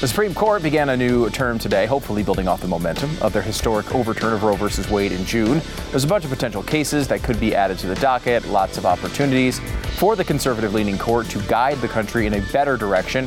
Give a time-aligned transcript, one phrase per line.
[0.00, 3.40] The Supreme Court began a new term today, hopefully building off the momentum of their
[3.40, 4.92] historic overturn of Roe v.
[4.92, 5.62] Wade in June.
[5.90, 8.84] There's a bunch of potential cases that could be added to the docket, lots of
[8.84, 9.58] opportunities
[9.98, 13.26] for the conservative leaning court to guide the country in a better direction.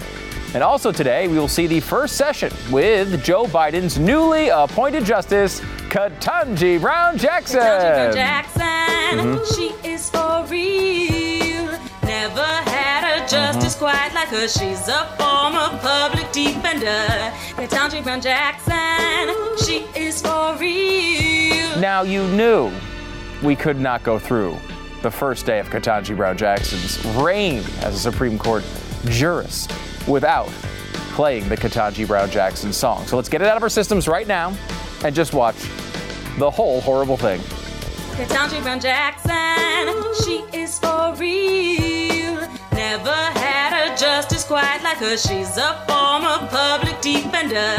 [0.54, 5.62] And also today, we will see the first session with Joe Biden's newly appointed justice,
[5.90, 7.62] Ketanji Brown Jackson.
[7.62, 9.56] Ketanji Brown Jackson, mm-hmm.
[9.56, 11.80] she is for real.
[12.10, 14.48] Never had a justice quite like her.
[14.48, 17.06] She's a former public defender.
[17.54, 21.80] Ketanji Brown Jackson, she is for real.
[21.80, 22.72] Now you knew
[23.44, 24.58] we could not go through
[25.04, 28.64] the first day of Ketanji Brown Jackson's reign as a Supreme Court
[29.06, 29.72] jurist
[30.08, 30.50] without
[31.14, 33.06] playing the Ketanji Brown Jackson song.
[33.06, 34.58] So let's get it out of our systems right now
[35.04, 35.58] and just watch
[36.40, 37.40] the whole horrible thing.
[38.20, 42.36] Ketanji Brown Jackson, she is for real.
[42.80, 45.18] Never had a justice quite like her.
[45.18, 47.76] She's a former public defender.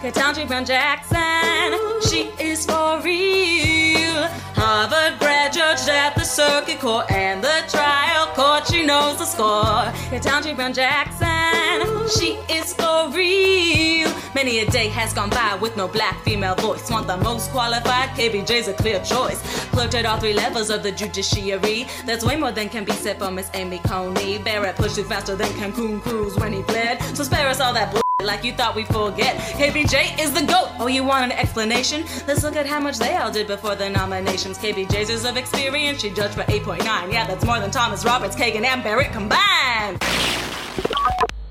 [0.00, 1.76] Ketanji Brown Jackson,
[2.08, 4.28] she is for real.
[4.54, 8.68] Harvard grad judged at the circuit court and the trial court.
[8.68, 9.90] She knows the score.
[10.12, 14.08] Ketanji Brown Jackson, she is for real.
[14.34, 16.90] Many a day has gone by with no black female voice.
[16.90, 18.10] Want the most qualified?
[18.10, 19.40] KBJ's a clear choice.
[19.70, 21.86] Clerked at all three levels of the judiciary.
[22.04, 24.38] That's way more than can be said for Miss Amy Coney.
[24.44, 27.02] Barrett pushed it faster than Cancun Cruz when he fled.
[27.16, 29.36] So spare us all that bull like you thought we'd forget.
[29.58, 30.70] KBJ is the GOAT.
[30.78, 32.04] Oh, you want an explanation?
[32.26, 34.58] Let's look at how much they all did before the nominations.
[34.58, 37.12] KBJ's years of experience, she judged for 8.9.
[37.12, 40.02] Yeah, that's more than Thomas Roberts, Kagan, and Barrett combined.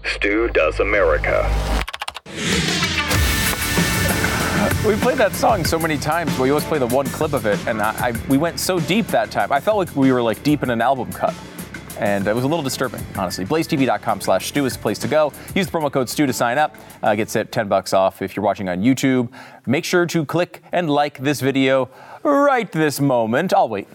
[0.05, 1.49] Stu does America.
[4.85, 6.37] We played that song so many times.
[6.37, 9.07] We always play the one clip of it, and I, I, we went so deep
[9.07, 9.51] that time.
[9.51, 11.33] I felt like we were like deep in an album cut
[11.99, 13.45] and it was a little disturbing, honestly.
[13.45, 15.31] BlazeTV.com slash Stu is the place to go.
[15.55, 16.75] Use the promo code Stu to sign up.
[17.01, 19.31] Uh, get 10 bucks off if you're watching on YouTube.
[19.65, 21.89] Make sure to click and like this video
[22.23, 23.53] right this moment.
[23.53, 23.87] I'll wait.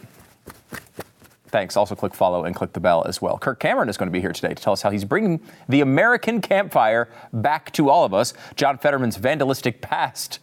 [1.49, 1.77] Thanks.
[1.77, 3.39] Also, click follow and click the bell as well.
[3.39, 5.81] Kirk Cameron is going to be here today to tell us how he's bringing the
[5.81, 8.34] American campfire back to all of us.
[8.55, 10.41] John Fetterman's vandalistic past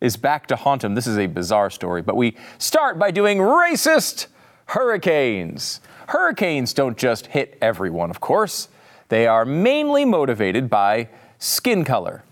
[0.00, 0.94] is back to haunt him.
[0.94, 4.28] This is a bizarre story, but we start by doing racist
[4.66, 5.80] hurricanes.
[6.06, 8.68] Hurricanes don't just hit everyone, of course.
[9.08, 11.08] They are mainly motivated by
[11.38, 12.22] skin color.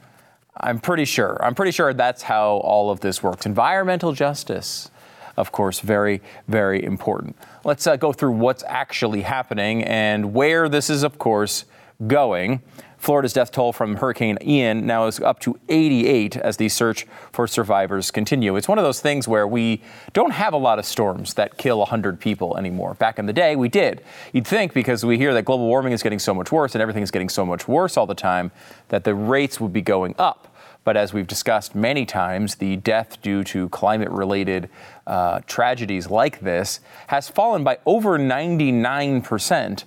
[0.56, 1.38] I'm pretty sure.
[1.44, 3.46] I'm pretty sure that's how all of this works.
[3.46, 4.90] Environmental justice,
[5.36, 7.36] of course, very, very important.
[7.64, 11.64] Let's uh, go through what's actually happening and where this is, of course,
[12.06, 12.62] going.
[13.04, 17.46] Florida's death toll from Hurricane Ian now is up to 88 as the search for
[17.46, 18.56] survivors continue.
[18.56, 19.82] It's one of those things where we
[20.14, 22.94] don't have a lot of storms that kill 100 people anymore.
[22.94, 24.02] Back in the day, we did.
[24.32, 27.02] You'd think because we hear that global warming is getting so much worse and everything
[27.02, 28.50] is getting so much worse all the time
[28.88, 30.56] that the rates would be going up.
[30.82, 34.70] But as we've discussed many times, the death due to climate related
[35.06, 39.84] uh, tragedies like this has fallen by over 99 percent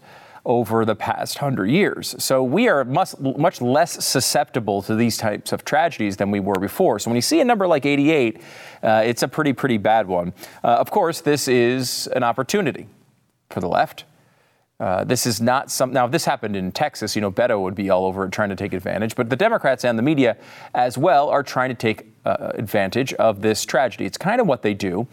[0.47, 2.15] over the past hundred years.
[2.19, 6.55] So we are much, much less susceptible to these types of tragedies than we were
[6.55, 6.99] before.
[6.99, 8.41] So when you see a number like 88,
[8.81, 10.33] uh, it's a pretty, pretty bad one.
[10.63, 12.87] Uh, of course, this is an opportunity
[13.49, 14.05] for the left.
[14.79, 15.91] Uh, this is not some.
[15.91, 18.49] Now, if this happened in Texas, you know, Beto would be all over it trying
[18.49, 19.15] to take advantage.
[19.15, 20.37] But the Democrats and the media,
[20.75, 24.05] as well, are trying to take uh, advantage of this tragedy.
[24.05, 25.07] It's kind of what they do.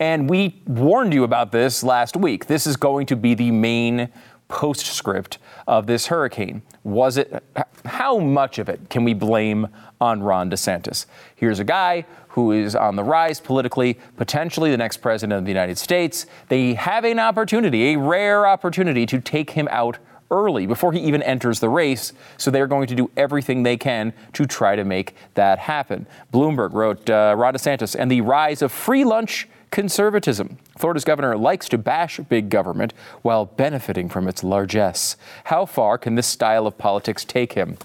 [0.00, 2.46] And we warned you about this last week.
[2.46, 4.08] This is going to be the main
[4.48, 6.62] postscript of this hurricane.
[6.82, 7.42] Was it,
[7.84, 9.68] how much of it can we blame
[10.00, 11.06] on Ron DeSantis?
[11.34, 15.50] Here's a guy who is on the rise politically, potentially the next president of the
[15.50, 16.26] United States.
[16.48, 19.98] They have an opportunity, a rare opportunity, to take him out
[20.30, 22.12] early before he even enters the race.
[22.36, 26.06] So they're going to do everything they can to try to make that happen.
[26.32, 30.58] Bloomberg wrote uh, Ron DeSantis and the rise of free lunch conservatism.
[30.78, 35.16] Florida's governor likes to bash big government while benefiting from its largesse.
[35.44, 37.76] How far can this style of politics take him?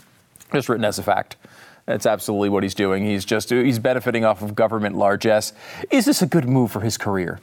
[0.54, 1.36] Just written as a fact.
[1.88, 3.04] That's absolutely what he's doing.
[3.04, 5.54] He's just he's benefiting off of government largesse.
[5.90, 7.40] Is this a good move for his career?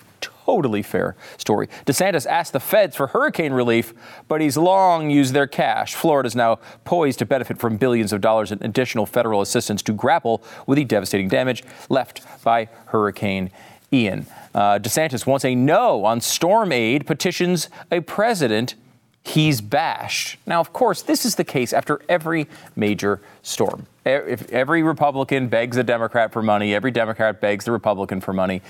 [0.47, 1.69] Totally fair story.
[1.87, 3.93] DeSantis asked the feds for hurricane relief,
[4.29, 5.97] but he's long used their cash.
[5.97, 10.45] Florida's now poised to benefit from billions of dollars in additional federal assistance to grapple
[10.65, 13.51] with the devastating damage left by Hurricane
[13.93, 14.27] Ian.
[14.55, 18.77] Uh, DeSantis wants a no on storm aid, petitions a president
[19.25, 20.39] he's bashed.
[20.47, 22.47] Now, of course, this is the case after every
[22.77, 23.89] major storm.
[24.05, 28.63] Every Republican begs a Democrat for money, every Democrat begs the Republican for money.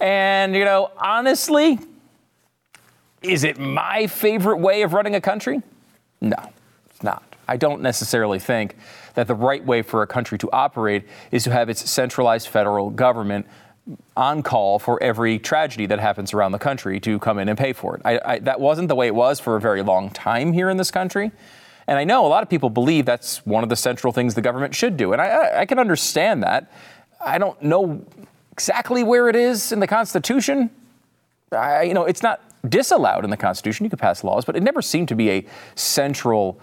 [0.00, 1.78] And, you know, honestly,
[3.22, 5.62] is it my favorite way of running a country?
[6.20, 6.52] No,
[6.88, 7.22] it's not.
[7.46, 8.76] I don't necessarily think
[9.14, 12.90] that the right way for a country to operate is to have its centralized federal
[12.90, 13.46] government
[14.16, 17.72] on call for every tragedy that happens around the country to come in and pay
[17.72, 18.02] for it.
[18.04, 20.76] I, I, that wasn't the way it was for a very long time here in
[20.76, 21.32] this country.
[21.86, 24.42] And I know a lot of people believe that's one of the central things the
[24.42, 25.12] government should do.
[25.12, 26.70] And I, I can understand that.
[27.20, 28.06] I don't know
[28.60, 30.68] exactly where it is in the Constitution.
[31.50, 33.84] I, you know, it's not disallowed in the Constitution.
[33.84, 35.46] You could pass laws, but it never seemed to be a
[35.76, 36.60] central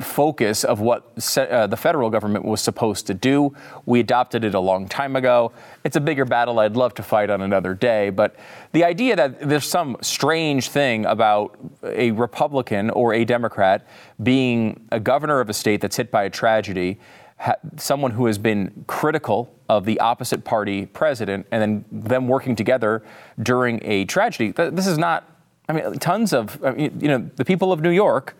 [0.00, 1.02] focus of what
[1.38, 3.54] uh, the federal government was supposed to do.
[3.86, 5.52] We adopted it a long time ago.
[5.82, 8.36] It's a bigger battle I'd love to fight on another day, but
[8.72, 13.86] the idea that there's some strange thing about a Republican or a Democrat
[14.22, 16.98] being a governor of a state that's hit by a tragedy,
[17.44, 22.56] ha- someone who has been critical of the opposite party president, and then them working
[22.56, 23.02] together
[23.42, 24.50] during a tragedy.
[24.50, 25.30] This is not,
[25.68, 28.34] I mean, tons of, I mean, you know, the people of New York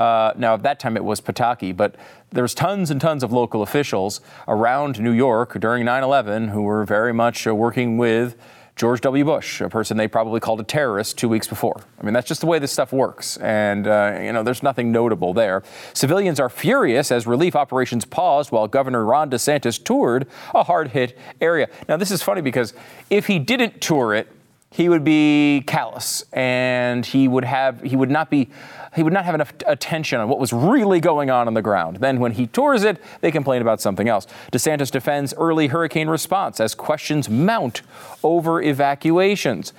[0.00, 1.96] uh, now, at that time it was Pataki, but
[2.30, 6.84] there's tons and tons of local officials around New York during 9 11 who were
[6.84, 8.34] very much uh, working with
[8.80, 9.26] George W.
[9.26, 11.82] Bush, a person they probably called a terrorist two weeks before.
[12.00, 13.36] I mean, that's just the way this stuff works.
[13.36, 15.62] And, uh, you know, there's nothing notable there.
[15.92, 21.18] Civilians are furious as relief operations paused while Governor Ron DeSantis toured a hard hit
[21.42, 21.68] area.
[21.90, 22.72] Now, this is funny because
[23.10, 24.28] if he didn't tour it,
[24.72, 28.48] he would be callous and he would have he would not be
[28.94, 31.98] he would not have enough attention on what was really going on on the ground.
[31.98, 34.26] Then, when he tours it, they complain about something else.
[34.52, 37.82] DeSantis defends early hurricane response as questions mount
[38.24, 39.72] over evacuations.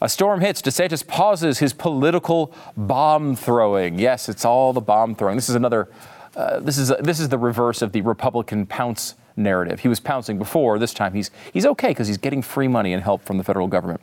[0.00, 0.60] A storm hits.
[0.60, 3.98] DeSantis pauses his political bomb throwing.
[3.98, 5.36] Yes, it's all the bomb throwing.
[5.36, 5.88] This is another.
[6.34, 9.80] Uh, this is this is the reverse of the Republican pounce narrative.
[9.80, 10.78] He was pouncing before.
[10.78, 13.68] This time he's he's okay because he's getting free money and help from the federal
[13.68, 14.00] government.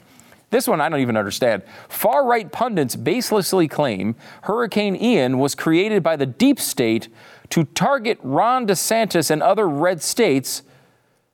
[0.53, 1.63] This one I don't even understand.
[1.89, 7.07] Far right pundits baselessly claim Hurricane Ian was created by the deep state
[7.50, 10.61] to target Ron DeSantis and other red states.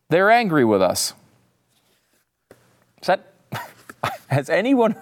[0.07, 1.16] They're angry with us.
[3.01, 3.33] Is that,
[4.27, 4.95] has anyone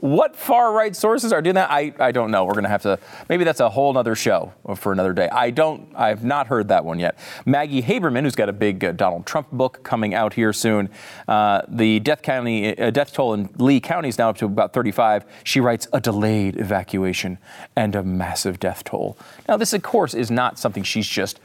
[0.00, 1.70] what far right sources are doing that?
[1.70, 2.44] I, I don't know.
[2.44, 2.98] We're going to have to,
[3.28, 5.28] maybe that's a whole other show for another day.
[5.28, 7.18] I don't, I've not heard that one yet.
[7.44, 10.88] Maggie Haberman, who's got a big uh, Donald Trump book coming out here soon.
[11.26, 14.72] Uh, the death, county, uh, death toll in Lee County is now up to about
[14.72, 15.24] 35.
[15.42, 17.38] She writes a delayed evacuation
[17.74, 19.18] and a massive death toll.
[19.48, 21.40] Now, this, of course, is not something she's just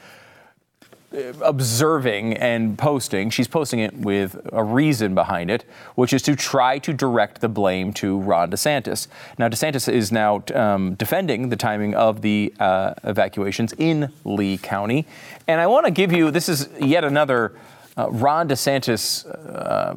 [1.40, 3.30] observing and posting.
[3.30, 5.64] She's posting it with a reason behind it,
[5.94, 9.08] which is to try to direct the blame to Ron DeSantis.
[9.38, 15.06] Now, DeSantis is now um, defending the timing of the uh, evacuations in Lee County.
[15.46, 17.52] And I want to give you this is yet another
[17.96, 19.94] uh, Ron DeSantis, uh,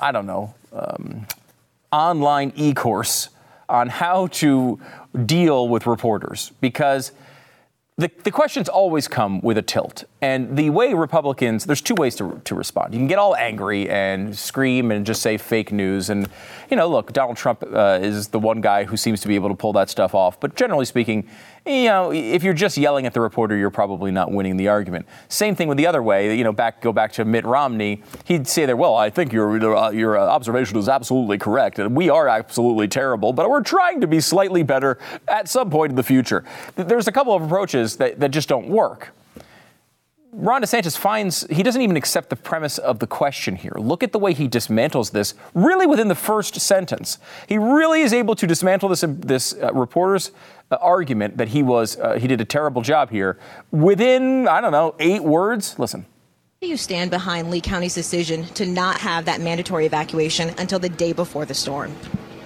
[0.00, 1.26] I don't know, um,
[1.92, 3.28] online e course
[3.68, 4.78] on how to
[5.24, 7.12] deal with reporters because
[7.98, 10.04] the, the questions always come with a tilt.
[10.20, 12.92] And the way Republicans, there's two ways to, to respond.
[12.92, 16.10] You can get all angry and scream and just say fake news.
[16.10, 16.28] And,
[16.70, 19.48] you know, look, Donald Trump uh, is the one guy who seems to be able
[19.48, 20.38] to pull that stuff off.
[20.38, 21.26] But generally speaking,
[21.66, 25.06] you know, if you're just yelling at the reporter, you're probably not winning the argument.
[25.28, 26.36] Same thing with the other way.
[26.36, 28.02] You know, back go back to Mitt Romney.
[28.24, 32.08] He'd say there, well, I think your uh, your observation is absolutely correct, and we
[32.08, 34.98] are absolutely terrible, but we're trying to be slightly better
[35.28, 36.44] at some point in the future.
[36.76, 39.12] There's a couple of approaches that, that just don't work.
[40.38, 43.72] Ron DeSantis finds he doesn't even accept the premise of the question here.
[43.76, 47.18] Look at the way he dismantles this really within the first sentence.
[47.48, 50.32] He really is able to dismantle this, this uh, reporter's
[50.70, 53.38] uh, argument that he was uh, he did a terrible job here
[53.70, 55.78] within I don't know eight words.
[55.78, 56.04] Listen.
[56.60, 60.88] Do you stand behind Lee County's decision to not have that mandatory evacuation until the
[60.90, 61.94] day before the storm?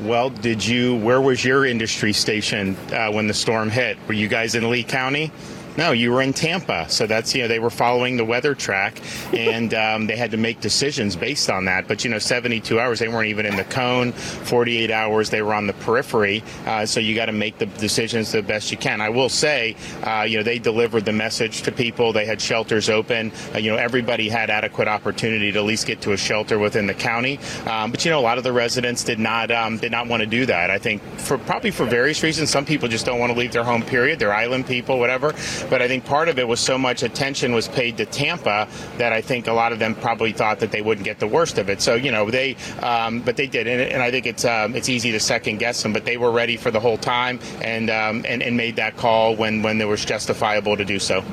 [0.01, 0.97] Well, did you?
[0.97, 3.99] Where was your industry station uh, when the storm hit?
[4.07, 5.33] Were you guys in Lee County?
[5.77, 6.87] No, you were in Tampa.
[6.89, 9.01] So that's, you know, they were following the weather track
[9.33, 11.89] and um, they had to make decisions based on that.
[11.89, 14.13] But, you know, 72 hours, they weren't even in the cone.
[14.13, 16.43] 48 hours, they were on the periphery.
[16.67, 19.01] Uh, so you got to make the decisions the best you can.
[19.01, 22.13] I will say, uh, you know, they delivered the message to people.
[22.13, 23.33] They had shelters open.
[23.55, 26.87] Uh, you know, everybody had adequate opportunity to at least get to a shelter within
[26.87, 27.39] the county.
[27.67, 30.21] Um, but, you know, a lot of the residents did not um, did not want
[30.21, 30.71] to do that.
[30.71, 32.51] I think for probably for various reasons.
[32.51, 34.19] Some people just don't want to leave their home, period.
[34.19, 35.33] They're island people, whatever.
[35.69, 39.13] But I think part of it was so much attention was paid to Tampa that
[39.13, 41.69] I think a lot of them probably thought that they wouldn't get the worst of
[41.69, 41.81] it.
[41.81, 44.89] So you know they, um, but they did, and, and, I think it's um, it's
[44.89, 48.25] easy to second guess them, but they were ready for the whole time and um,
[48.27, 51.25] and, and made that call when when there was justifiable to do so.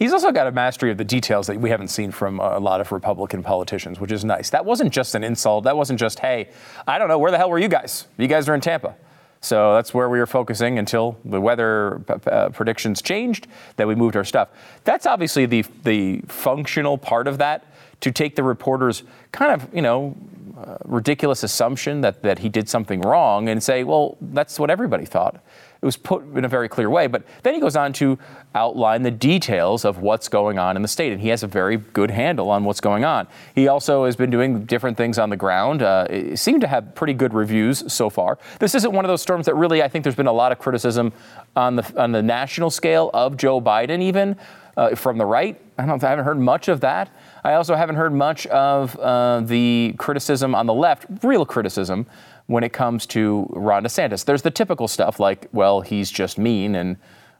[0.00, 2.80] He's also got a mastery of the details that we haven't seen from a lot
[2.80, 4.48] of Republican politicians, which is nice.
[4.48, 5.64] That wasn't just an insult.
[5.64, 6.48] That wasn't just, hey,
[6.88, 8.06] I don't know, where the hell were you guys?
[8.16, 8.96] You guys are in Tampa.
[9.40, 13.46] So that's where we were focusing until the weather uh, predictions changed.
[13.76, 14.50] Then we moved our stuff.
[14.84, 17.64] That's obviously the the functional part of that
[18.00, 20.14] to take the reporter's kind of you know
[20.58, 25.06] uh, ridiculous assumption that that he did something wrong and say, well, that's what everybody
[25.06, 25.42] thought.
[25.82, 27.06] It was put in a very clear way.
[27.06, 28.18] But then he goes on to
[28.54, 31.78] outline the details of what's going on in the state, and he has a very
[31.78, 33.26] good handle on what's going on.
[33.54, 35.82] He also has been doing different things on the ground.
[35.82, 38.38] Uh, seemed to have pretty good reviews so far.
[38.58, 40.58] This isn't one of those storms that really, I think, there's been a lot of
[40.58, 41.12] criticism
[41.56, 44.36] on the on the national scale of Joe Biden, even
[44.76, 45.60] uh, from the right.
[45.78, 46.02] I don't.
[46.04, 47.10] I haven't heard much of that.
[47.42, 52.06] I also haven't heard much of uh, the criticism on the left, real criticism
[52.50, 54.24] when it comes to Ron DeSantis.
[54.24, 56.96] There's the typical stuff like, well, he's just mean and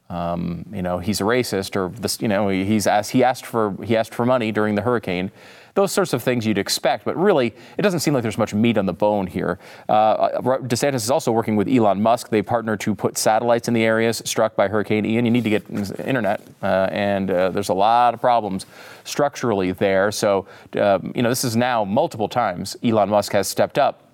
[0.08, 3.76] um, you know he's a racist or this, you know he's asked he asked for
[3.84, 5.30] he asked for money during the hurricane.
[5.74, 8.76] Those sorts of things you'd expect, but really, it doesn't seem like there's much meat
[8.76, 9.60] on the bone here.
[9.88, 12.28] Uh, DeSantis is also working with Elon Musk.
[12.28, 15.24] They partner to put satellites in the areas struck by Hurricane Ian.
[15.24, 18.66] You need to get internet, uh, and uh, there's a lot of problems
[19.04, 20.10] structurally there.
[20.10, 24.09] So, um, you know, this is now multiple times Elon Musk has stepped up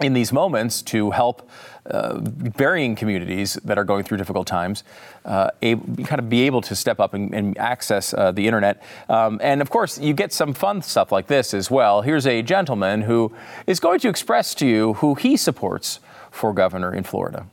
[0.00, 1.48] in these moments to help
[1.86, 4.84] uh, varying communities that are going through difficult times
[5.24, 8.82] uh, able, kind of be able to step up and, and access uh, the internet.
[9.08, 12.02] Um, and of course, you get some fun stuff like this as well.
[12.02, 13.32] Here's a gentleman who
[13.66, 17.46] is going to express to you who he supports for governor in Florida.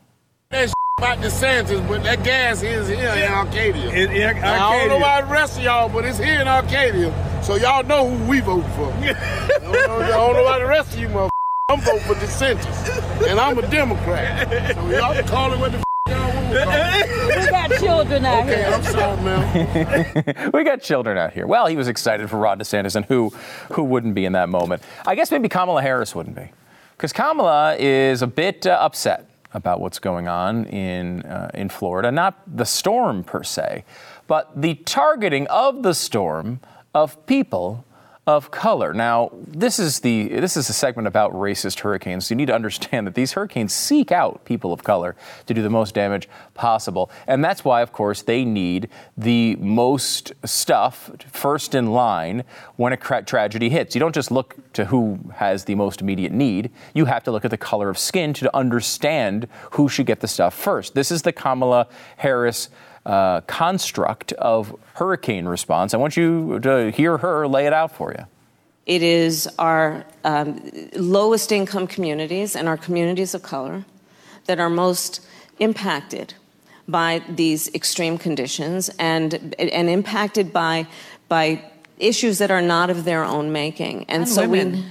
[0.50, 3.90] That about DeSantis, but that gas is here in Arcadia.
[3.90, 4.50] In, in Arcadia.
[4.50, 7.14] I don't know about the rest of y'all, but it's here in Arcadia,
[7.44, 8.92] so y'all know who we vote for.
[8.94, 9.14] I,
[9.62, 11.37] don't know, I don't know about the rest of you motherfuckers.
[11.70, 14.48] I'm voting for DeSantis, and I'm a Democrat.
[14.74, 15.84] So y'all can call it what the.
[16.08, 18.74] We got children out Okay, here.
[18.74, 20.52] I'm sorry, man.
[20.54, 21.46] we got children out here.
[21.46, 23.34] Well, he was excited for Ron DeSantis, and who
[23.74, 24.82] who wouldn't be in that moment?
[25.06, 26.50] I guess maybe Kamala Harris wouldn't be,
[26.96, 32.14] because Kamala is a bit uh, upset about what's going on in uh, in Florida.
[32.14, 33.84] Not the storm per se,
[34.28, 36.62] but the targeting of the storm
[36.96, 37.84] of people
[38.28, 38.94] of color.
[38.94, 42.30] Now, this is the this is a segment about racist hurricanes.
[42.30, 45.16] You need to understand that these hurricanes seek out people of color
[45.46, 50.34] to do the most damage possible, and that's why, of course, they need the most
[50.44, 52.44] stuff first in line
[52.76, 53.96] when a tra- tragedy hits.
[53.96, 56.70] You don't just look to who has the most immediate need.
[56.94, 60.28] You have to look at the color of skin to understand who should get the
[60.28, 60.96] stuff first.
[60.96, 62.70] This is the Kamala Harris
[63.08, 65.94] uh, construct of hurricane response.
[65.94, 68.26] I want you to hear her lay it out for you.
[68.86, 70.62] It is our um,
[70.94, 73.86] lowest income communities and our communities of color
[74.46, 75.26] that are most
[75.60, 76.34] impacted
[76.88, 80.88] by these extreme conditions and, and impacted by,
[81.28, 81.64] by
[82.00, 84.06] issues that are not of their own making.
[84.10, 84.72] And, And so women.
[84.74, 84.86] we.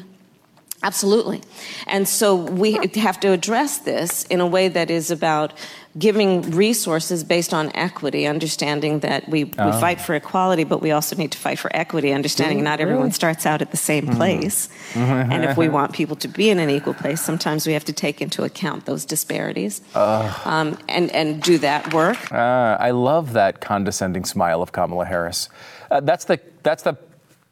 [0.83, 1.43] Absolutely.
[1.87, 5.55] And so we have to address this in a way that is about
[5.99, 11.17] giving resources based on equity, understanding that we, we fight for equality, but we also
[11.17, 14.69] need to fight for equity, understanding not everyone starts out at the same place.
[14.95, 17.93] and if we want people to be in an equal place, sometimes we have to
[17.93, 22.31] take into account those disparities um, and, and do that work.
[22.31, 25.49] Uh, I love that condescending smile of Kamala Harris.
[25.91, 26.97] Uh, that's the that's the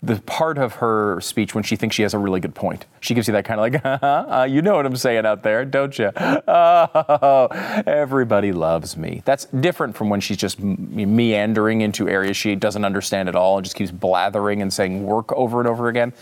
[0.05, 2.85] the part of her speech when she thinks she has a really good point.
[3.01, 5.65] She gives you that kind of like, uh, you know what I'm saying out there,
[5.65, 6.11] don't you?
[6.47, 7.47] Oh,
[7.87, 9.23] everybody loves me.
[9.25, 13.65] That's different from when she's just meandering into areas she doesn't understand at all and
[13.65, 16.13] just keeps blathering and saying work over and over again.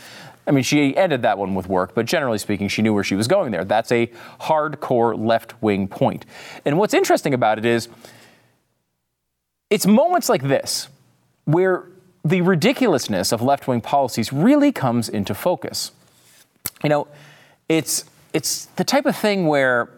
[0.47, 3.15] I mean, she ended that one with work, but generally speaking, she knew where she
[3.15, 3.65] was going there.
[3.65, 4.11] That's a
[4.41, 6.25] hardcore left wing point.
[6.65, 7.89] And what's interesting about it is,
[9.71, 10.89] it's moments like this
[11.45, 11.87] where
[12.25, 15.93] the ridiculousness of left wing policies really comes into focus.
[16.83, 17.09] You know,
[17.69, 19.91] it's, it's the type of thing where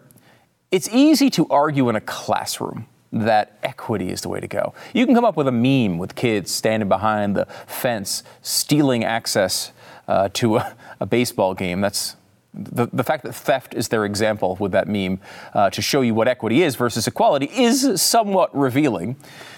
[0.71, 4.73] it's easy to argue in a classroom that equity is the way to go.
[4.93, 9.71] You can come up with a meme with kids standing behind the fence, stealing access
[10.07, 11.79] uh, to a, a baseball game.
[11.81, 12.17] That's
[12.55, 15.19] the, the fact that theft is their example with that meme
[15.53, 19.15] uh, to show you what equity is versus equality is somewhat revealing.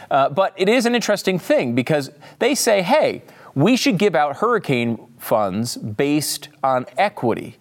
[0.09, 3.21] Uh, but it is an interesting thing because they say, hey,
[3.55, 7.57] we should give out hurricane funds based on equity.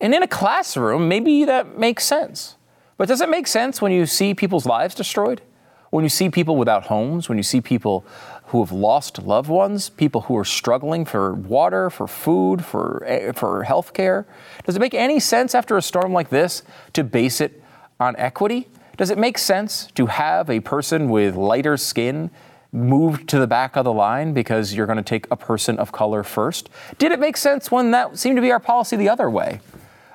[0.00, 2.56] And in a classroom, maybe that makes sense.
[2.96, 5.42] But does it make sense when you see people's lives destroyed?
[5.90, 8.04] When you see people without homes, when you see people
[8.50, 13.30] who have lost loved ones, people who are struggling for water, for food, for, eh,
[13.30, 14.26] for health care?
[14.66, 16.64] Does it make any sense after a storm like this
[16.94, 17.62] to base it
[18.00, 18.66] on equity?
[18.96, 22.30] Does it make sense to have a person with lighter skin
[22.72, 25.92] moved to the back of the line because you're going to take a person of
[25.92, 26.68] color first?
[26.98, 29.60] Did it make sense when that seemed to be our policy the other way?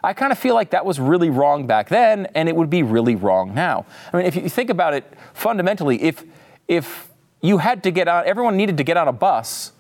[0.04, 2.84] I kind of feel like that was really wrong back then, and it would be
[2.84, 3.86] really wrong now.
[4.12, 6.24] I mean, if you think about it fundamentally, if
[6.68, 7.10] if
[7.48, 9.72] you had to get on, everyone needed to get on a bus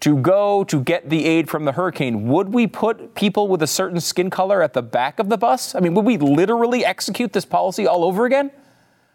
[0.00, 3.66] to go to get the aid from the hurricane, would we put people with a
[3.66, 5.74] certain skin color at the back of the bus?
[5.74, 8.50] I mean, would we literally execute this policy all over again?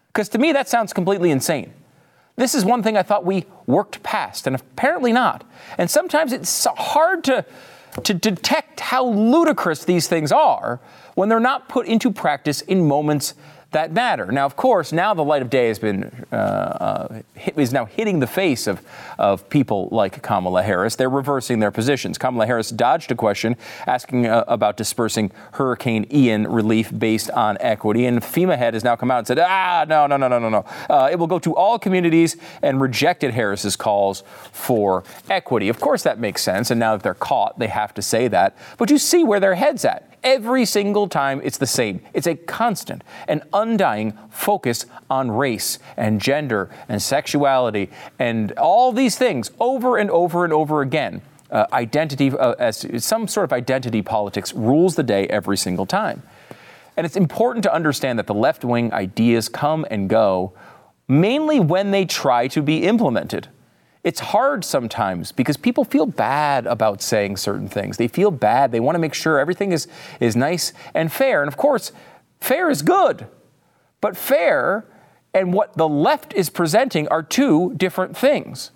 [0.08, 1.72] Because to me, that sounds completely insane.
[2.34, 5.44] This is one thing I thought we worked past, and apparently not.
[5.78, 7.44] And sometimes it's hard to,
[8.02, 10.80] to detect how ludicrous these things are
[11.14, 13.34] when they're not put into practice in moments
[13.72, 14.26] that matter.
[14.32, 17.22] Now, of course, now the light of day has been uh, uh,
[17.56, 18.82] is now hitting the face of
[19.18, 20.96] of people like Kamala Harris.
[20.96, 22.18] They're reversing their positions.
[22.18, 28.06] Kamala Harris dodged a question asking uh, about dispersing Hurricane Ian relief based on equity,
[28.06, 30.48] and FEMA head has now come out and said, ah, no, no, no, no, no,
[30.48, 30.64] no.
[30.88, 35.68] Uh, it will go to all communities, and rejected Harris's calls for equity.
[35.68, 38.56] Of course, that makes sense, and now that they're caught, they have to say that.
[38.78, 40.09] But you see where their head's at.
[40.22, 42.02] Every single time, it's the same.
[42.12, 49.16] It's a constant and undying focus on race and gender and sexuality and all these
[49.16, 51.22] things over and over and over again.
[51.50, 56.22] Uh, identity, uh, as some sort of identity politics, rules the day every single time.
[56.96, 60.52] And it's important to understand that the left wing ideas come and go
[61.08, 63.48] mainly when they try to be implemented
[64.02, 67.98] it's hard sometimes because people feel bad about saying certain things.
[67.98, 68.72] They feel bad.
[68.72, 69.88] They want to make sure everything is,
[70.20, 71.42] is nice and fair.
[71.42, 71.92] And of course,
[72.40, 73.26] fair is good.
[74.00, 74.86] But fair
[75.34, 78.70] and what the left is presenting are two different things.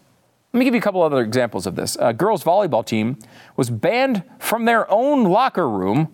[0.52, 1.96] Let me give you a couple other examples of this.
[1.98, 3.18] A girls' volleyball team
[3.56, 6.12] was banned from their own locker room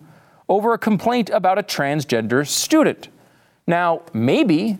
[0.49, 3.09] over a complaint about a transgender student.
[3.67, 4.79] Now, maybe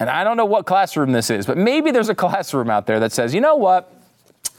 [0.00, 3.00] and I don't know what classroom this is, but maybe there's a classroom out there
[3.00, 3.94] that says, you know what?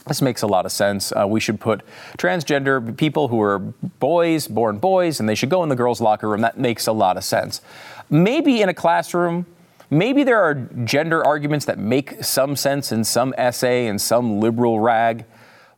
[0.06, 1.12] This makes a lot of sense.
[1.12, 1.82] Uh, we should put
[2.18, 6.28] transgender people who are boys, born boys, and they should go in the girls' locker
[6.28, 6.40] room.
[6.40, 7.60] That makes a lot of sense.
[8.08, 9.46] Maybe in a classroom,
[9.88, 10.54] maybe there are
[10.84, 15.26] gender arguments that make some sense in some essay and some liberal rag.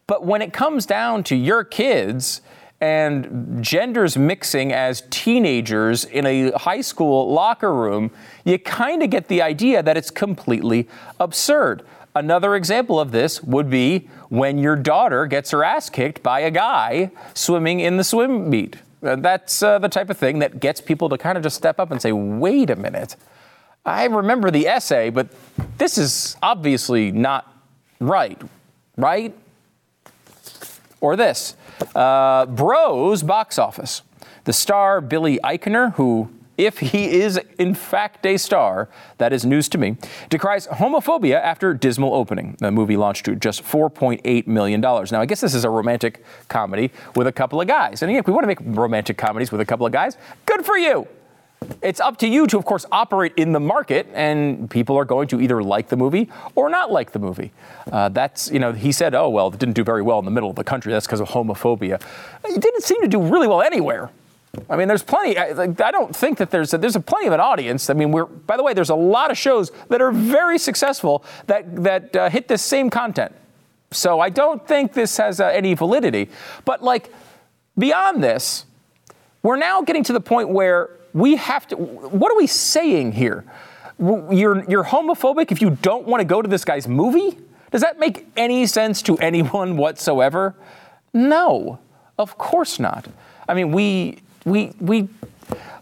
[0.07, 2.42] But when it comes down to your kids,
[2.83, 8.11] and genders mixing as teenagers in a high school locker room,
[8.45, 10.88] you kind of get the idea that it's completely
[11.21, 11.85] absurd.
[12.16, 16.51] Another example of this would be when your daughter gets her ass kicked by a
[16.51, 18.77] guy swimming in the swim meet.
[19.01, 21.79] Uh, that's uh, the type of thing that gets people to kind of just step
[21.79, 23.14] up and say, wait a minute.
[23.87, 25.29] I remember the essay, but
[25.79, 27.47] this is obviously not
[28.01, 28.42] right,
[28.97, 29.33] right?
[31.02, 31.56] Or this
[31.94, 34.02] uh, Bros box office.
[34.44, 38.88] The star Billy Eichner, who if he is in fact a star,
[39.18, 39.96] that is news to me,
[40.28, 42.56] decries homophobia after dismal opening.
[42.58, 44.80] The movie launched to just $4.8 million.
[44.80, 48.02] Now, I guess this is a romantic comedy with a couple of guys.
[48.02, 50.76] And if we want to make romantic comedies with a couple of guys, good for
[50.76, 51.08] you.
[51.83, 55.29] It's up to you to, of course, operate in the market, and people are going
[55.29, 57.53] to either like the movie or not like the movie.
[57.90, 60.31] Uh, that's, you know, he said, oh, well, it didn't do very well in the
[60.31, 60.92] middle of the country.
[60.92, 62.01] That's because of homophobia.
[62.44, 64.11] It didn't seem to do really well anywhere.
[64.68, 65.38] I mean, there's plenty.
[65.38, 67.88] I, I don't think that there's a, there's a plenty of an audience.
[67.88, 71.25] I mean, we're by the way, there's a lot of shows that are very successful
[71.46, 73.35] that that uh, hit this same content.
[73.92, 76.29] So I don't think this has uh, any validity.
[76.66, 77.11] But like
[77.79, 78.66] beyond this,
[79.42, 81.77] we're now getting to the point where we have to.
[81.77, 83.44] What are we saying here?
[83.98, 87.38] You're, you're homophobic if you don't want to go to this guy's movie?
[87.70, 90.55] Does that make any sense to anyone whatsoever?
[91.12, 91.79] No,
[92.18, 93.07] of course not.
[93.48, 95.09] I mean, we we we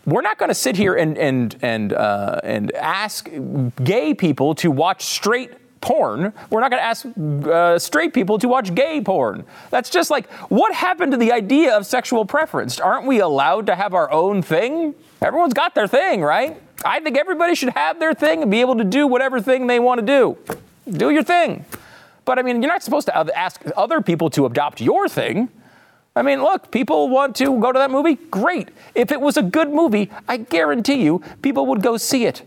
[0.07, 3.29] we're not going to sit here and and and uh, and ask
[3.85, 6.33] gay people to watch straight porn.
[6.51, 7.07] We're not going to ask
[7.49, 9.45] uh, straight people to watch gay porn.
[9.71, 12.79] That's just like, what happened to the idea of sexual preference?
[12.81, 14.95] Aren't we allowed to have our own thing?
[15.23, 16.61] Everyone's got their thing, right?
[16.85, 19.79] I think everybody should have their thing and be able to do whatever thing they
[19.79, 20.39] want to do.
[20.91, 21.65] Do your thing.
[22.25, 25.49] But I mean, you're not supposed to ask other people to adopt your thing.
[26.17, 28.17] I mean, look, people want to go to that movie?
[28.31, 28.71] Great.
[28.95, 32.43] If it was a good movie, I guarantee you people would go see it.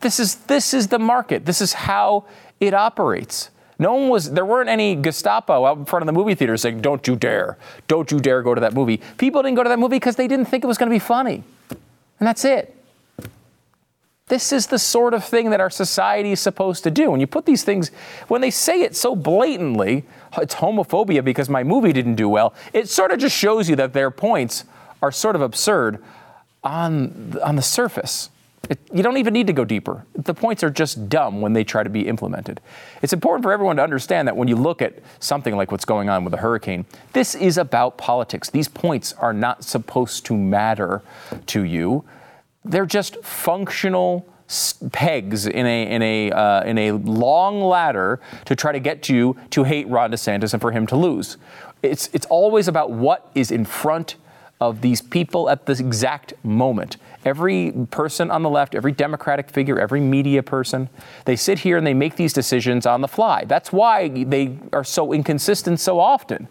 [0.00, 1.44] This is this is the market.
[1.44, 2.24] This is how
[2.62, 3.50] it operates.
[3.78, 6.80] No one was, there weren't any Gestapo out in front of the movie theater saying,
[6.80, 9.00] don't you dare, don't you dare go to that movie.
[9.18, 11.00] People didn't go to that movie because they didn't think it was going to be
[11.00, 11.42] funny.
[11.70, 12.76] And that's it.
[14.28, 17.10] This is the sort of thing that our society is supposed to do.
[17.10, 17.90] When you put these things,
[18.28, 20.04] when they say it so blatantly,
[20.38, 23.92] it's homophobia because my movie didn't do well, it sort of just shows you that
[23.92, 24.64] their points
[25.02, 26.02] are sort of absurd
[26.62, 28.30] on, on the surface.
[28.70, 30.04] It, you don't even need to go deeper.
[30.14, 32.60] The points are just dumb when they try to be implemented.
[33.02, 36.08] It's important for everyone to understand that when you look at something like what's going
[36.08, 38.50] on with a hurricane, this is about politics.
[38.50, 41.02] These points are not supposed to matter
[41.46, 42.04] to you.
[42.64, 44.28] They're just functional
[44.92, 49.36] pegs in a in a uh, in a long ladder to try to get you
[49.50, 51.36] to hate Ron DeSantis and for him to lose.
[51.82, 54.16] It's it's always about what is in front
[54.60, 56.96] of these people at this exact moment.
[57.24, 60.88] Every person on the left, every Democratic figure, every media person,
[61.24, 63.44] they sit here and they make these decisions on the fly.
[63.44, 66.48] That's why they are so inconsistent so often.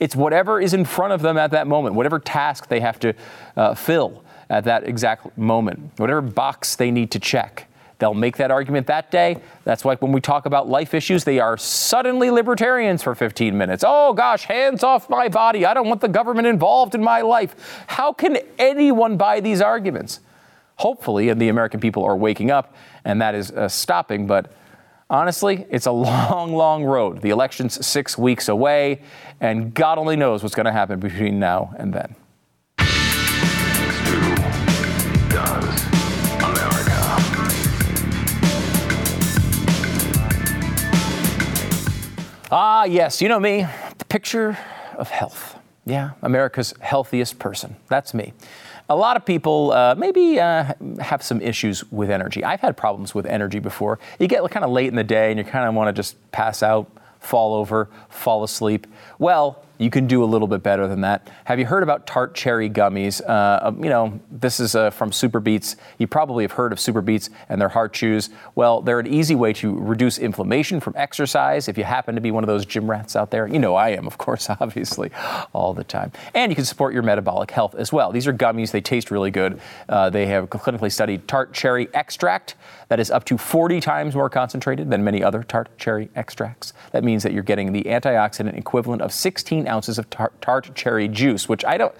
[0.00, 3.14] It's whatever is in front of them at that moment, whatever task they have to
[3.56, 7.65] uh, fill at that exact moment, whatever box they need to check.
[7.98, 9.38] They'll make that argument that day.
[9.64, 13.84] That's why when we talk about life issues, they are suddenly libertarians for 15 minutes.
[13.86, 15.64] Oh gosh, hands off my body.
[15.64, 17.84] I don't want the government involved in my life.
[17.86, 20.20] How can anyone buy these arguments?
[20.76, 22.74] Hopefully, and the American people are waking up,
[23.06, 24.26] and that is uh, stopping.
[24.26, 24.52] But
[25.08, 27.22] honestly, it's a long, long road.
[27.22, 29.00] The election's six weeks away,
[29.40, 32.14] and God only knows what's going to happen between now and then.
[42.50, 43.66] Ah, yes, you know me,
[43.98, 44.56] the picture
[44.96, 45.58] of health.
[45.84, 47.74] Yeah, America's healthiest person.
[47.88, 48.34] That's me.
[48.88, 52.44] A lot of people uh, maybe uh, have some issues with energy.
[52.44, 53.98] I've had problems with energy before.
[54.20, 56.16] You get kind of late in the day and you kind of want to just
[56.30, 58.86] pass out, fall over, fall asleep.
[59.18, 61.28] Well, you can do a little bit better than that.
[61.44, 63.20] Have you heard about tart cherry gummies?
[63.26, 65.76] Uh, um, you know, this is uh, from Superbeets.
[65.98, 68.30] You probably have heard of Superbeets and their heart chews.
[68.54, 71.68] Well, they're an easy way to reduce inflammation from exercise.
[71.68, 73.90] If you happen to be one of those gym rats out there, you know I
[73.90, 75.10] am, of course, obviously,
[75.52, 76.12] all the time.
[76.34, 78.12] And you can support your metabolic health as well.
[78.12, 78.70] These are gummies.
[78.70, 79.60] They taste really good.
[79.88, 82.54] Uh, they have clinically studied tart cherry extract
[82.88, 86.72] that is up to 40 times more concentrated than many other tart cherry extracts.
[86.92, 91.08] That means that you're getting the antioxidant equivalent of 16 ounces of tart, tart cherry
[91.08, 91.94] juice, which I don't,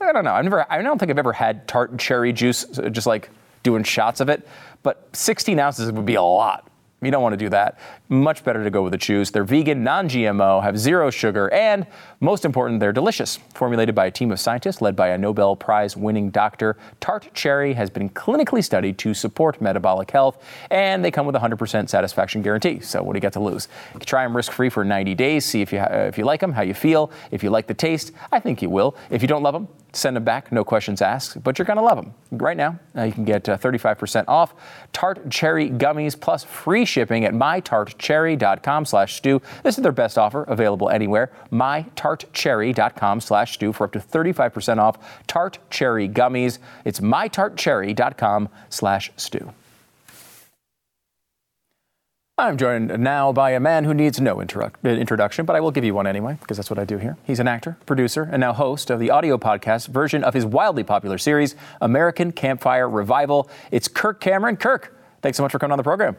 [0.00, 0.32] I don't know.
[0.32, 3.30] I've never, I don't think I've ever had tart cherry juice, just like
[3.62, 4.46] doing shots of it.
[4.82, 6.68] But 16 ounces would be a lot.
[7.02, 7.78] You don't want to do that.
[8.08, 9.30] Much better to go with the chews.
[9.32, 11.86] They're vegan, non GMO, have zero sugar, and
[12.20, 13.38] most important, they're delicious.
[13.54, 17.74] Formulated by a team of scientists led by a Nobel Prize winning doctor, Tart Cherry
[17.74, 22.40] has been clinically studied to support metabolic health, and they come with a 100% satisfaction
[22.40, 22.78] guarantee.
[22.80, 23.66] So, what do you got to lose?
[23.94, 26.40] You try them risk free for 90 days, see if you, uh, if you like
[26.40, 27.10] them, how you feel.
[27.32, 28.96] If you like the taste, I think you will.
[29.10, 31.82] If you don't love them, send them back, no questions asked, but you're going to
[31.82, 32.14] love them.
[32.30, 34.54] Right now, uh, you can get uh, 35% off
[34.92, 39.40] Tart Cherry Gummies plus free shipping at mytartcherry.com slash Stu.
[39.62, 41.30] This is their best offer, available anywhere.
[41.50, 46.58] mytartcherry.com slash Stu for up to 35% off Tart Cherry Gummies.
[46.84, 49.52] It's mytartcherry.com slash Stu.
[52.38, 55.92] I'm joined now by a man who needs no introduction, but I will give you
[55.92, 57.18] one anyway, because that's what I do here.
[57.24, 60.82] He's an actor, producer, and now host of the audio podcast version of his wildly
[60.82, 63.50] popular series, American Campfire Revival.
[63.70, 64.56] It's Kirk Cameron.
[64.56, 66.16] Kirk, thanks so much for coming on the program.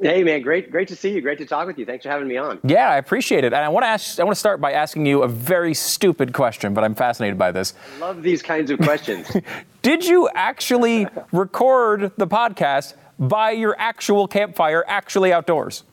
[0.00, 1.20] Hey man, great, great to see you.
[1.20, 1.86] Great to talk with you.
[1.86, 2.60] Thanks for having me on.
[2.62, 3.52] Yeah, I appreciate it.
[3.52, 6.32] And I want to ask, I want to start by asking you a very stupid
[6.32, 7.74] question, but I'm fascinated by this.
[7.96, 9.26] I love these kinds of questions.
[9.82, 15.84] Did you actually record the podcast by your actual campfire, actually outdoors.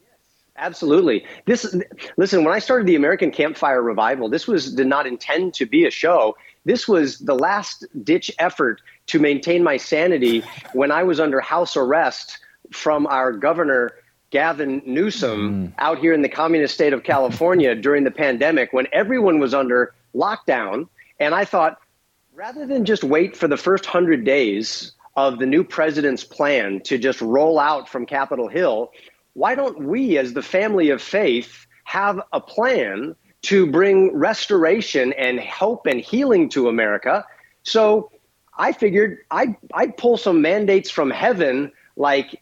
[0.00, 0.10] Yes.
[0.56, 1.24] Absolutely.
[1.46, 1.74] This
[2.16, 5.86] listen, when I started the American Campfire Revival, this was did not intend to be
[5.86, 6.36] a show.
[6.64, 10.42] This was the last ditch effort to maintain my sanity
[10.72, 12.38] when I was under house arrest
[12.72, 13.92] from our governor
[14.30, 15.72] Gavin Newsom mm.
[15.78, 19.94] out here in the communist state of California during the pandemic when everyone was under
[20.14, 21.80] lockdown and I thought
[22.34, 26.96] rather than just wait for the first 100 days of the new president's plan to
[26.96, 28.92] just roll out from Capitol Hill,
[29.32, 35.40] why don't we, as the family of faith, have a plan to bring restoration and
[35.40, 37.24] hope and healing to America?
[37.64, 38.12] So
[38.56, 42.40] I figured I'd, I'd pull some mandates from heaven, like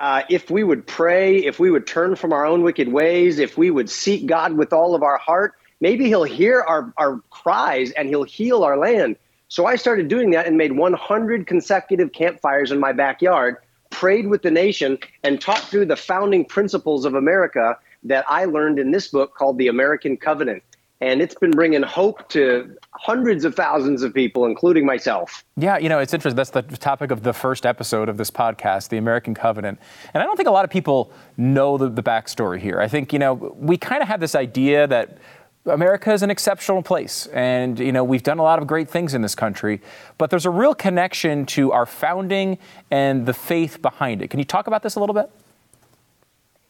[0.00, 3.56] uh, if we would pray, if we would turn from our own wicked ways, if
[3.56, 7.92] we would seek God with all of our heart, maybe He'll hear our, our cries
[7.92, 9.14] and He'll heal our land.
[9.48, 13.56] So I started doing that and made 100 consecutive campfires in my backyard,
[13.90, 18.78] prayed with the nation, and taught through the founding principles of America that I learned
[18.78, 20.62] in this book called The American Covenant.
[21.00, 25.44] And it's been bringing hope to hundreds of thousands of people, including myself.
[25.56, 26.36] Yeah, you know, it's interesting.
[26.36, 29.78] That's the topic of the first episode of this podcast, The American Covenant.
[30.14, 32.80] And I don't think a lot of people know the, the backstory here.
[32.80, 35.18] I think, you know, we kind of have this idea that
[35.66, 39.14] America is an exceptional place, and you know we've done a lot of great things
[39.14, 39.80] in this country,
[40.16, 42.58] but there's a real connection to our founding
[42.90, 44.28] and the faith behind it.
[44.28, 45.30] Can you talk about this a little bit?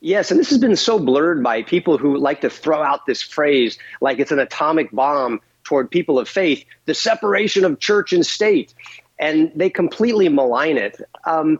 [0.00, 3.22] Yes, and this has been so blurred by people who like to throw out this
[3.22, 8.24] phrase like it's an atomic bomb toward people of faith, the separation of church and
[8.24, 8.72] state,
[9.18, 11.00] and they completely malign it.
[11.24, 11.58] Um,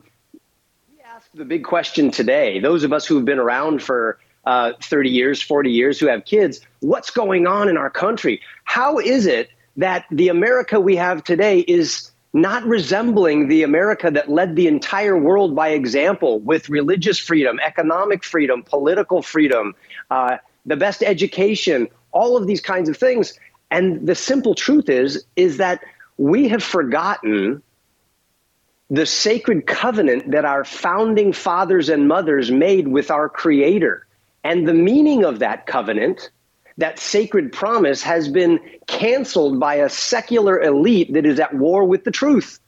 [0.93, 4.73] we ask the big question today, those of us who have been around for uh,
[4.81, 8.41] 30 years, 40 years, who have kids, what's going on in our country?
[8.65, 14.31] How is it that the America we have today is not resembling the America that
[14.31, 19.75] led the entire world by example with religious freedom, economic freedom, political freedom,
[20.11, 23.39] uh, the best education, all of these kinds of things.
[23.71, 25.83] And the simple truth is, is that
[26.19, 27.63] we have forgotten
[28.91, 34.06] the sacred covenant that our founding fathers and mothers made with our Creator.
[34.47, 36.31] And the meaning of that covenant,
[36.79, 42.05] that sacred promise, has been canceled by a secular elite that is at war with
[42.05, 42.61] the truth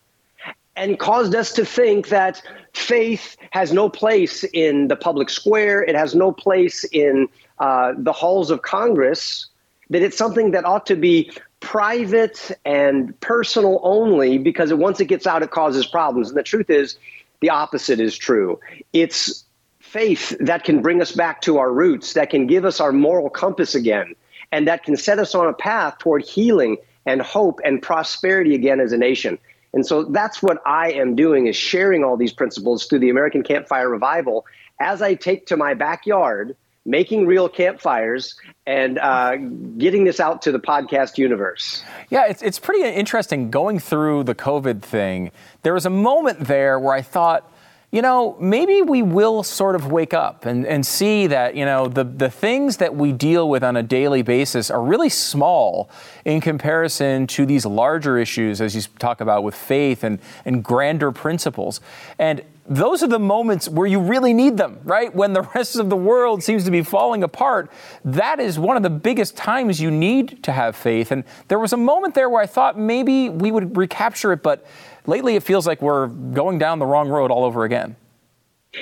[0.75, 5.95] and caused us to think that faith has no place in the public square, it
[5.95, 7.29] has no place in
[7.61, 9.47] uh, the halls of Congress,
[9.91, 15.29] that it's something that ought to be private and personal only because once it gets
[15.29, 16.29] out, it causes problems.
[16.29, 16.99] And the truth is,
[17.39, 18.59] the opposite is true.
[18.93, 19.45] It's
[19.89, 23.31] faith that can bring us back to our roots, that can give us our moral
[23.31, 24.15] compass again,
[24.53, 28.81] and that can set us on a path toward healing and hope and prosperity again
[28.81, 29.39] as a nation.
[29.73, 33.43] And so that's what I am doing is sharing all these principles through the American
[33.43, 34.47] Campfire Revival
[34.81, 36.57] as I take to my backyard–
[36.89, 38.35] making real campfires
[38.67, 39.37] and uh,
[39.77, 41.85] getting this out to the podcast universe.
[42.09, 45.31] Yeah, it's, it's pretty interesting going through the COVID thing.
[45.63, 47.53] There was a moment there where I thought,
[47.91, 51.89] you know, maybe we will sort of wake up and, and see that, you know,
[51.89, 55.89] the, the things that we deal with on a daily basis are really small
[56.27, 61.11] in comparison to these larger issues, as you talk about with faith and, and grander
[61.11, 61.81] principles.
[62.19, 65.15] And those are the moments where you really need them, right?
[65.15, 67.71] When the rest of the world seems to be falling apart,
[68.05, 71.11] that is one of the biggest times you need to have faith.
[71.11, 74.67] And there was a moment there where I thought maybe we would recapture it, but
[75.09, 77.97] lately it feels like we're going down the wrong road all over again.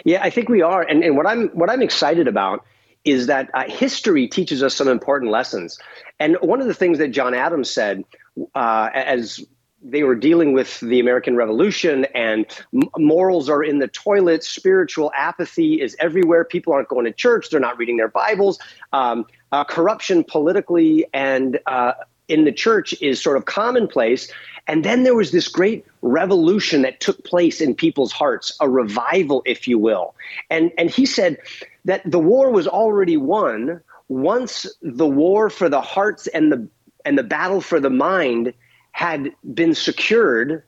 [0.05, 0.83] Yeah, I think we are.
[0.83, 2.65] And, and what I'm what I'm excited about
[3.05, 5.79] is that uh, history teaches us some important lessons.
[6.19, 8.05] And one of the things that John Adams said
[8.55, 9.47] uh, as
[9.83, 12.45] they were dealing with the American Revolution, and
[12.97, 14.43] morals are in the toilet.
[14.43, 16.45] Spiritual apathy is everywhere.
[16.45, 17.51] People aren't going to church.
[17.51, 18.59] They're not reading their Bibles.
[18.93, 21.93] Um, uh, corruption politically and uh,
[22.29, 24.31] in the church is sort of commonplace.
[24.67, 29.43] And then there was this great revolution that took place in people's hearts, a revival,
[29.47, 30.15] if you will.
[30.51, 31.39] And, and he said
[31.85, 36.69] that the war was already won once the war for the hearts and the,
[37.05, 38.55] and the battle for the mind
[38.91, 40.65] had been secured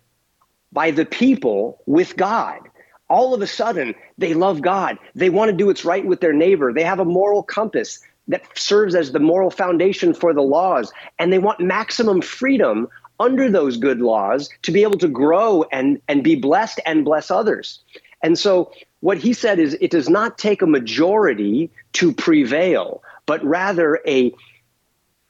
[0.73, 2.61] by the people with God.
[3.09, 4.99] All of a sudden, they love God.
[5.15, 6.73] They want to do what's right with their neighbor.
[6.73, 10.93] They have a moral compass that serves as the moral foundation for the laws.
[11.19, 12.89] And they want maximum freedom
[13.21, 17.31] under those good laws to be able to grow and, and be blessed and bless
[17.31, 17.81] others.
[18.23, 23.45] And so, what he said is it does not take a majority to prevail, but
[23.45, 24.35] rather a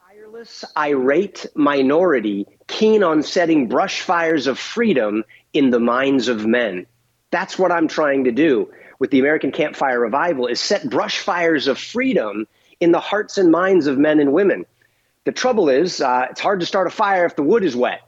[0.01, 6.87] tireless, irate minority keen on setting brush fires of freedom in the minds of men.
[7.31, 11.67] That's what I'm trying to do with the American Campfire Revival is set brush fires
[11.67, 12.47] of freedom
[12.81, 14.67] in the hearts and minds of men and women.
[15.25, 18.01] The trouble is, uh, it's hard to start a fire if the wood is wet.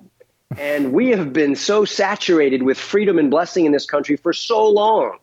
[0.56, 4.68] And we have been so saturated with freedom and blessing in this country for so
[4.68, 5.18] long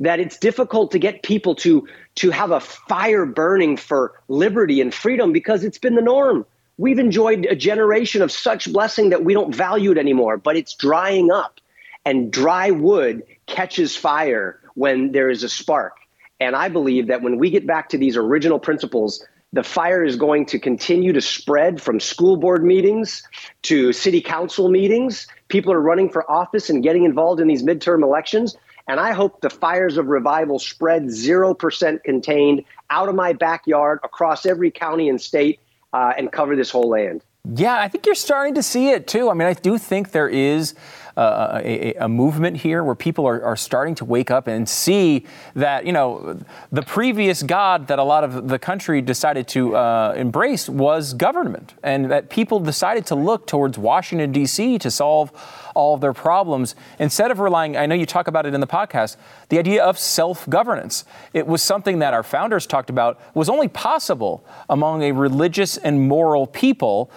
[0.00, 4.94] that it's difficult to get people to, to have a fire burning for liberty and
[4.94, 6.46] freedom because it's been the norm.
[6.78, 10.74] We've enjoyed a generation of such blessing that we don't value it anymore, but it's
[10.74, 11.60] drying up.
[12.04, 15.96] And dry wood catches fire when there is a spark.
[16.44, 20.16] And I believe that when we get back to these original principles, the fire is
[20.16, 23.22] going to continue to spread from school board meetings
[23.62, 25.26] to city council meetings.
[25.48, 28.56] People are running for office and getting involved in these midterm elections.
[28.86, 34.44] And I hope the fires of revival spread 0% contained out of my backyard across
[34.44, 35.60] every county and state
[35.94, 37.22] uh, and cover this whole land.
[37.54, 39.30] Yeah, I think you're starting to see it too.
[39.30, 40.74] I mean, I do think there is
[41.16, 45.24] a, a, movement here where people are, are starting to wake up and see
[45.54, 46.40] that, you know,
[46.72, 51.74] the previous God that a lot of the country decided to uh, embrace was government,
[51.82, 54.78] and that people decided to look towards Washington, D.C.
[54.78, 55.30] to solve
[55.74, 58.66] all of their problems instead of relying, I know you talk about it in the
[58.66, 59.16] podcast,
[59.48, 61.04] the idea of self governance.
[61.32, 66.08] It was something that our founders talked about was only possible among a religious and
[66.08, 67.10] moral people.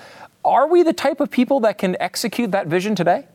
[0.44, 3.28] Are we the type of people that can execute that vision today?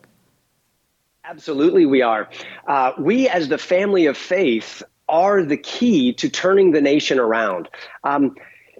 [1.25, 2.29] Absolutely, we are.
[2.67, 7.69] Uh, we, as the family of faith, are the key to turning the nation around.
[8.03, 8.35] Um,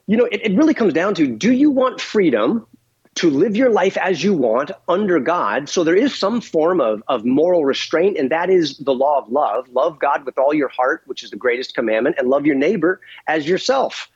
[0.09, 2.67] you know, it, it really comes down to do you want freedom
[3.15, 5.69] to live your life as you want under God.
[5.69, 9.29] So there is some form of, of moral restraint, and that is the law of
[9.29, 9.69] love.
[9.69, 13.01] Love God with all your heart, which is the greatest commandment, and love your neighbor
[13.29, 14.11] as yourself.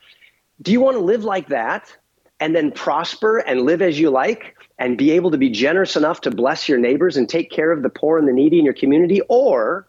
[0.63, 1.95] Do you want to live like that
[2.41, 6.21] and then prosper and live as you like and be able to be generous enough
[6.23, 8.75] to bless your neighbors and take care of the poor and the needy in your
[8.75, 9.21] community?
[9.29, 9.89] Or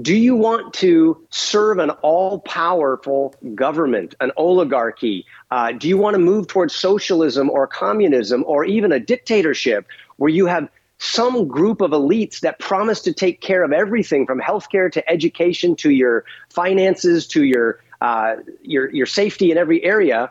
[0.00, 5.26] do you want to serve an all powerful government, an oligarchy?
[5.50, 10.30] Uh, do you want to move towards socialism or communism or even a dictatorship where
[10.30, 14.90] you have some group of elites that promise to take care of everything from healthcare
[14.92, 20.30] to education to your finances to your, uh, your, your safety in every area?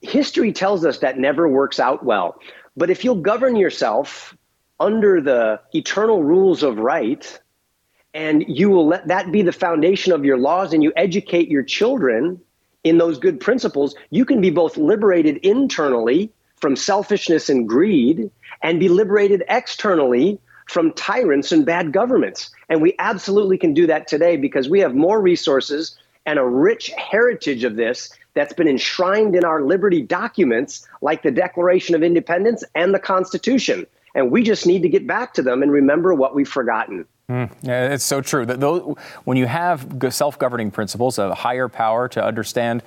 [0.00, 2.40] History tells us that never works out well.
[2.76, 4.34] But if you'll govern yourself
[4.78, 7.38] under the eternal rules of right,
[8.14, 11.62] and you will let that be the foundation of your laws and you educate your
[11.62, 12.40] children
[12.82, 18.30] in those good principles, you can be both liberated internally from selfishness and greed
[18.62, 22.50] and be liberated externally from tyrants and bad governments.
[22.68, 26.90] And we absolutely can do that today because we have more resources and a rich
[26.96, 32.62] heritage of this that's been enshrined in our liberty documents like the Declaration of Independence
[32.74, 33.86] and the Constitution.
[34.14, 37.06] And we just need to get back to them and remember what we've forgotten.
[37.30, 38.44] Mm, yeah, it's so true.
[38.44, 42.82] That those, when you have self-governing principles, a higher power to understand,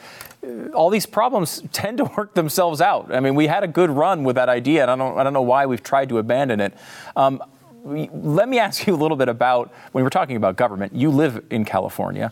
[0.46, 3.14] uh, all these problems tend to work themselves out.
[3.14, 5.32] I mean, we had a good run with that idea, and I don't, I don't
[5.32, 6.74] know why we've tried to abandon it.
[7.16, 7.42] Um,
[7.84, 10.94] let me ask you a little bit about when we're talking about government.
[10.96, 12.32] You live in California.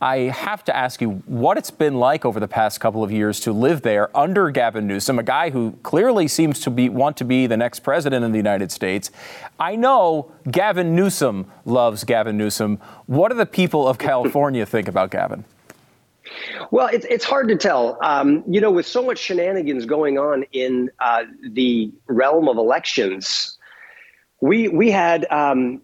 [0.00, 3.38] I have to ask you what it's been like over the past couple of years
[3.40, 7.24] to live there under Gavin Newsom, a guy who clearly seems to be want to
[7.24, 9.12] be the next president of the United States.
[9.60, 12.80] I know Gavin Newsom loves Gavin Newsom.
[13.06, 15.44] What do the people of California think about Gavin?
[16.72, 17.98] Well, it's it's hard to tell.
[18.02, 23.58] Um, you know, with so much shenanigans going on in uh, the realm of elections,
[24.42, 25.80] we we had um,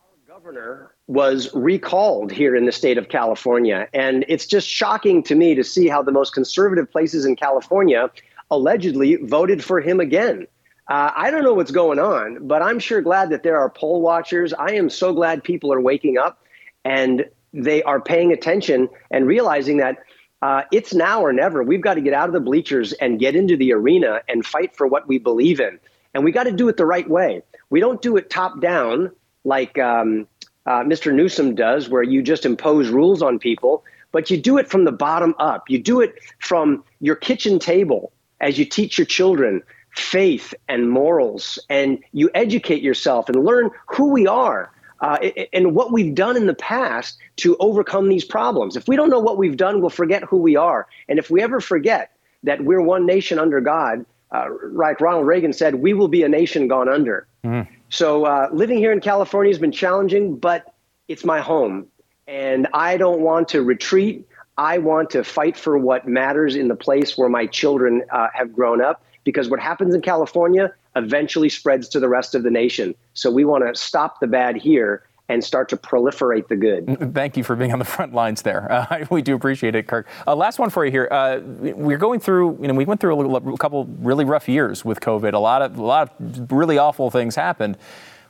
[0.00, 3.88] our governor was recalled here in the state of California.
[3.92, 8.08] And it's just shocking to me to see how the most conservative places in California
[8.52, 10.46] allegedly voted for him again.
[10.88, 14.00] Uh, I don't know what's going on, but I'm sure glad that there are poll
[14.00, 14.52] watchers.
[14.52, 16.44] I am so glad people are waking up
[16.84, 19.98] and they are paying attention and realizing that
[20.42, 21.64] uh, it's now or never.
[21.64, 24.76] We've got to get out of the bleachers and get into the arena and fight
[24.76, 25.80] for what we believe in.
[26.14, 27.42] And we got to do it the right way.
[27.70, 29.12] We don't do it top down
[29.44, 30.26] like um,
[30.66, 31.14] uh, Mr.
[31.14, 34.92] Newsom does, where you just impose rules on people, but you do it from the
[34.92, 35.70] bottom up.
[35.70, 39.62] You do it from your kitchen table as you teach your children
[39.96, 44.72] faith and morals, and you educate yourself and learn who we are.
[45.00, 45.16] Uh,
[45.54, 48.76] and what we've done in the past to overcome these problems.
[48.76, 50.86] If we don't know what we've done, we'll forget who we are.
[51.08, 52.10] And if we ever forget
[52.42, 56.28] that we're one nation under God, uh, like Ronald Reagan said, we will be a
[56.28, 57.26] nation gone under.
[57.44, 57.66] Mm.
[57.88, 60.74] So uh, living here in California has been challenging, but
[61.08, 61.86] it's my home.
[62.28, 64.26] And I don't want to retreat.
[64.56, 68.52] I want to fight for what matters in the place where my children uh, have
[68.52, 72.94] grown up because what happens in California eventually spreads to the rest of the nation.
[73.14, 77.14] So we want to stop the bad here and start to proliferate the good.
[77.14, 78.70] Thank you for being on the front lines there.
[78.70, 80.08] Uh, we do appreciate it, Kirk.
[80.26, 81.06] Uh, last one for you here.
[81.08, 84.84] Uh, we're going through, you know, we went through a, a, couple really rough years
[84.84, 85.32] with COVID.
[85.32, 87.78] A lot of, a lot of really awful things happened.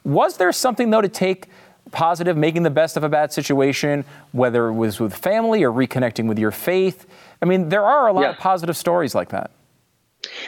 [0.04, 1.46] Was there something though to take?
[1.92, 6.28] Positive, making the best of a bad situation, whether it was with family or reconnecting
[6.28, 7.06] with your faith.
[7.42, 8.30] I mean, there are a lot yeah.
[8.30, 9.50] of positive stories like that.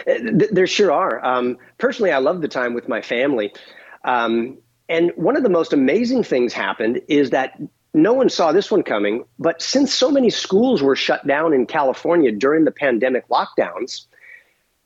[0.07, 1.25] Uh, there sure are.
[1.25, 3.53] Um, personally, I love the time with my family.
[4.05, 7.61] Um, and one of the most amazing things happened is that
[7.95, 11.67] no one saw this one coming, but since so many schools were shut down in
[11.67, 14.07] California during the pandemic lockdowns,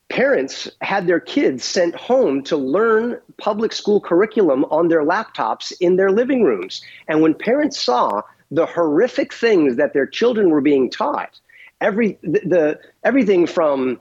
[0.09, 5.97] parents had their kids sent home to learn public school curriculum on their laptops in
[5.97, 6.83] their living rooms.
[7.09, 11.39] And when parents saw the horrific things that their children were being taught,
[11.81, 14.01] every the, the everything from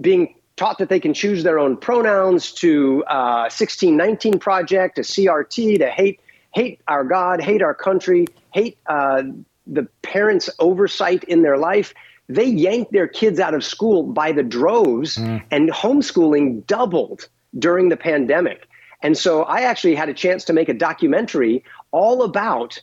[0.00, 5.78] being taught that they can choose their own pronouns to uh, 1619 Project, to CRT,
[5.78, 6.20] to hate
[6.56, 9.22] hate our God, hate our country, hate uh,
[9.66, 11.92] the parents' oversight in their life.
[12.28, 15.42] They yanked their kids out of school by the droves, mm.
[15.50, 17.28] and homeschooling doubled
[17.58, 18.66] during the pandemic.
[19.02, 22.80] And so I actually had a chance to make a documentary all about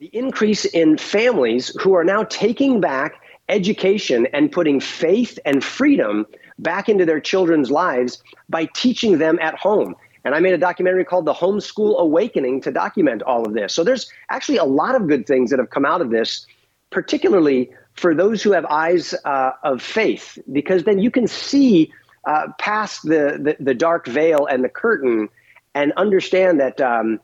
[0.00, 6.26] the increase in families who are now taking back education and putting faith and freedom
[6.58, 9.94] back into their children's lives by teaching them at home.
[10.24, 13.72] And I made a documentary called The Homeschool Awakening to document all of this.
[13.72, 16.46] So there's actually a lot of good things that have come out of this,
[16.90, 21.92] particularly for those who have eyes uh, of faith, because then you can see
[22.26, 25.28] uh, past the, the, the dark veil and the curtain
[25.74, 27.20] and understand that um,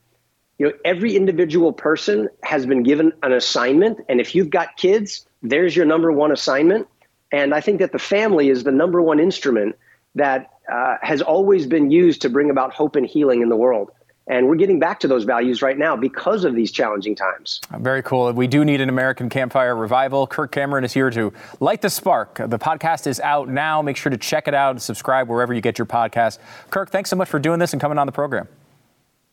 [0.57, 5.27] you know every individual person has been given an assignment, and if you've got kids,
[5.43, 6.87] there's your number one assignment.
[7.35, 9.75] And I think that the family is the number one instrument
[10.15, 13.91] that uh, has always been used to bring about hope and healing in the world.
[14.27, 17.59] And we're getting back to those values right now because of these challenging times.
[17.77, 18.31] Very cool.
[18.31, 20.25] We do need an American campfire revival.
[20.27, 22.35] Kirk Cameron is here to light the spark.
[22.35, 23.81] The podcast is out now.
[23.81, 26.39] Make sure to check it out and subscribe wherever you get your podcast.
[26.69, 28.47] Kirk, thanks so much for doing this and coming on the program.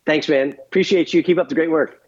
[0.07, 0.57] Thanks, man.
[0.67, 1.23] Appreciate you.
[1.23, 2.02] Keep up the great work.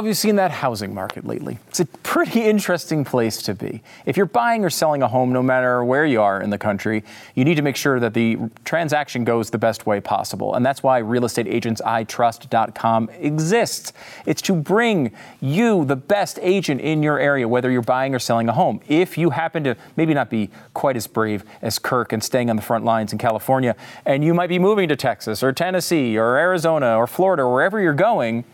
[0.00, 1.58] Have you seen that housing market lately?
[1.68, 3.82] It's a pretty interesting place to be.
[4.06, 7.04] If you're buying or selling a home, no matter where you are in the country,
[7.34, 10.54] you need to make sure that the transaction goes the best way possible.
[10.54, 13.92] And that's why realestateagentsitrust.com exists.
[14.26, 18.48] It's to bring you the best agent in your area, whether you're buying or selling
[18.48, 18.80] a home.
[18.88, 22.56] If you happen to maybe not be quite as brave as Kirk and staying on
[22.56, 23.76] the front lines in California,
[24.06, 27.78] and you might be moving to Texas or Tennessee or Arizona or Florida or wherever
[27.80, 28.46] you're going,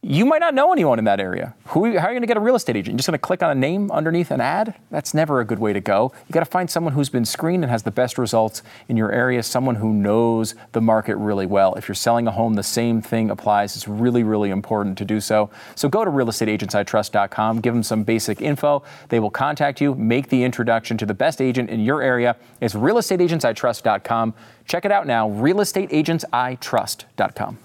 [0.00, 1.56] you might not know anyone in that area.
[1.66, 2.92] Who, how are you going to get a real estate agent?
[2.92, 4.76] You're just going to click on a name underneath an ad?
[4.92, 6.12] That's never a good way to go.
[6.28, 9.10] You got to find someone who's been screened and has the best results in your
[9.10, 11.74] area, someone who knows the market really well.
[11.74, 13.74] If you're selling a home, the same thing applies.
[13.74, 15.50] It's really, really important to do so.
[15.74, 18.84] So go to realestateagentsitrust.com, give them some basic info.
[19.08, 22.36] They will contact you, make the introduction to the best agent in your area.
[22.60, 24.34] It's realestateagentsitrust.com.
[24.64, 27.58] Check it out now, realestateagentsitrust.com.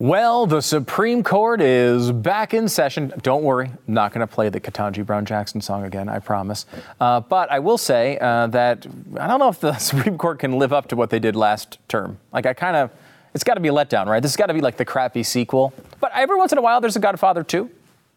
[0.00, 3.12] Well, the Supreme Court is back in session.
[3.22, 6.66] Don't worry, I'm not going to play the Ketanji Brown Jackson song again, I promise.
[7.00, 8.84] Uh, but I will say uh, that
[9.16, 11.78] I don't know if the Supreme Court can live up to what they did last
[11.86, 12.18] term.
[12.32, 12.90] Like, I kind of,
[13.34, 14.20] it's got to be a letdown, right?
[14.20, 15.72] This has got to be like the crappy sequel.
[16.00, 17.70] But every once in a while, there's a Godfather 2,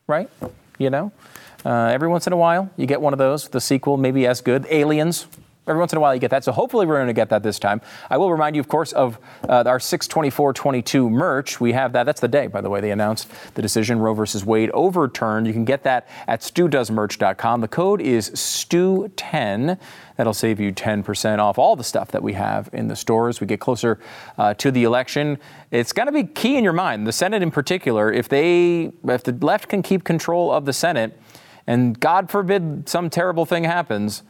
[0.07, 0.31] right?
[0.79, 1.11] You know?
[1.63, 4.41] Uh, every once in a while, you get one of those, the sequel, maybe as
[4.41, 4.65] good.
[4.71, 5.27] Aliens,
[5.67, 6.43] Every once in a while you get that.
[6.43, 7.81] So hopefully we're going to get that this time.
[8.09, 11.59] I will remind you, of course, of uh, our 62422 merch.
[11.59, 12.05] We have that.
[12.05, 15.45] That's the day, by the way, they announced the decision Roe versus Wade overturned.
[15.45, 17.61] You can get that at studoesmerch.com.
[17.61, 19.77] The code is STU10.
[20.15, 23.39] That'll save you 10% off all the stuff that we have in the stores.
[23.39, 23.99] We get closer
[24.37, 25.37] uh, to the election.
[25.69, 27.05] It's got to be key in your mind.
[27.05, 31.19] The Senate, in particular, if they, if the left can keep control of the Senate,
[31.67, 34.23] and God forbid some terrible thing happens,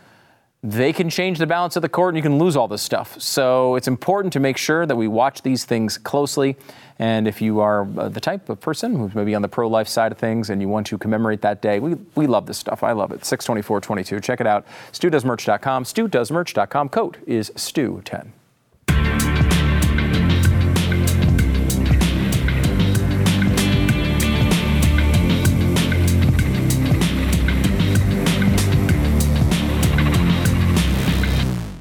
[0.63, 3.19] they can change the balance of the court and you can lose all this stuff.
[3.21, 6.57] So it's important to make sure that we watch these things closely.
[6.99, 9.87] And if you are uh, the type of person who's maybe on the pro life
[9.87, 12.81] side of things and you want to commemorate that day, we, we love this stuff.
[12.81, 13.23] I love it.
[13.23, 14.19] 62422.
[14.19, 14.65] Check it out.
[14.93, 15.83] StuDoesMerch.com.
[15.83, 16.89] StuDoesMerch.com.
[16.89, 18.31] Code is STU10.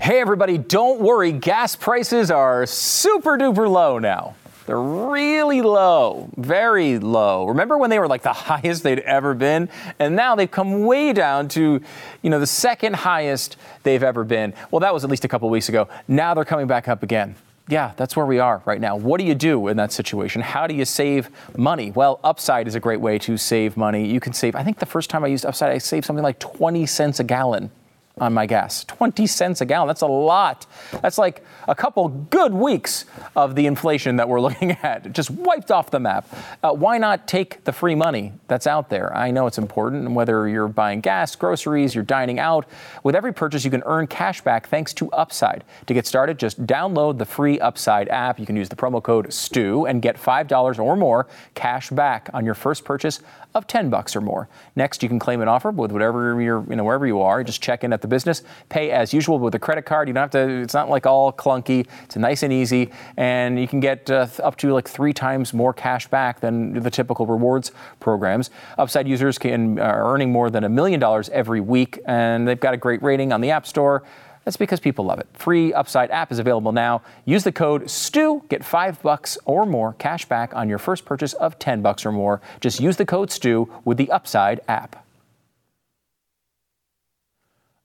[0.06, 1.32] Hey, everybody, don't worry.
[1.32, 4.36] Gas prices are super duper low now.
[4.64, 7.48] They're really low, very low.
[7.48, 9.68] Remember when they were like the highest they'd ever been?
[9.98, 11.80] And now they've come way down to,
[12.22, 14.54] you know, the second highest they've ever been.
[14.70, 15.88] Well, that was at least a couple weeks ago.
[16.06, 17.34] Now they're coming back up again.
[17.66, 18.94] Yeah, that's where we are right now.
[18.94, 20.40] What do you do in that situation?
[20.40, 21.90] How do you save money?
[21.90, 24.06] Well, Upside is a great way to save money.
[24.06, 26.38] You can save, I think the first time I used Upside, I saved something like
[26.38, 27.72] 20 cents a gallon
[28.18, 28.82] on my gas.
[28.84, 29.88] 20 cents a gallon.
[29.88, 30.64] That's a lot.
[31.02, 33.04] That's like a couple good weeks
[33.34, 35.12] of the inflation that we're looking at.
[35.12, 36.26] Just wiped off the map.
[36.62, 39.14] Uh, why not take the free money that's out there?
[39.14, 42.64] I know it's important, whether you're buying gas, groceries, you're dining out.
[43.02, 45.62] With every purchase, you can earn cash back thanks to Upside.
[45.86, 48.40] To get started, just download the free Upside app.
[48.40, 52.46] You can use the promo code STU and get $5 or more cash back on
[52.46, 53.20] your first purchase
[53.56, 54.48] of 10 bucks or more.
[54.76, 57.42] Next, you can claim an offer with whatever you're, you know, wherever you are.
[57.42, 58.42] Just check in at the business.
[58.68, 60.08] Pay as usual with a credit card.
[60.08, 61.86] You don't have to, it's not like all clunky.
[62.04, 62.90] It's nice and easy.
[63.16, 66.90] And you can get uh, up to like three times more cash back than the
[66.90, 68.50] typical rewards programs.
[68.78, 72.74] Upside users can are earning more than a million dollars every week, and they've got
[72.74, 74.02] a great rating on the App Store.
[74.46, 75.26] That's because people love it.
[75.32, 77.02] Free Upside app is available now.
[77.24, 81.32] Use the code STU, get five bucks or more cash back on your first purchase
[81.32, 82.40] of 10 bucks or more.
[82.60, 85.04] Just use the code STU with the Upside app.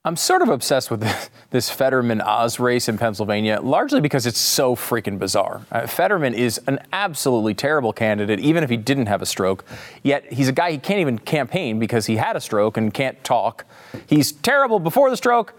[0.06, 4.40] I'm sort of obsessed with this, this Fetterman Oz race in Pennsylvania, largely because it's
[4.40, 5.66] so freaking bizarre.
[5.72, 9.66] Uh, Fetterman is an absolutely terrible candidate, even if he didn't have a stroke.
[10.04, 13.24] Yet he's a guy he can't even campaign because he had a stroke and can't
[13.24, 13.66] talk.
[14.06, 15.56] He's terrible before the stroke,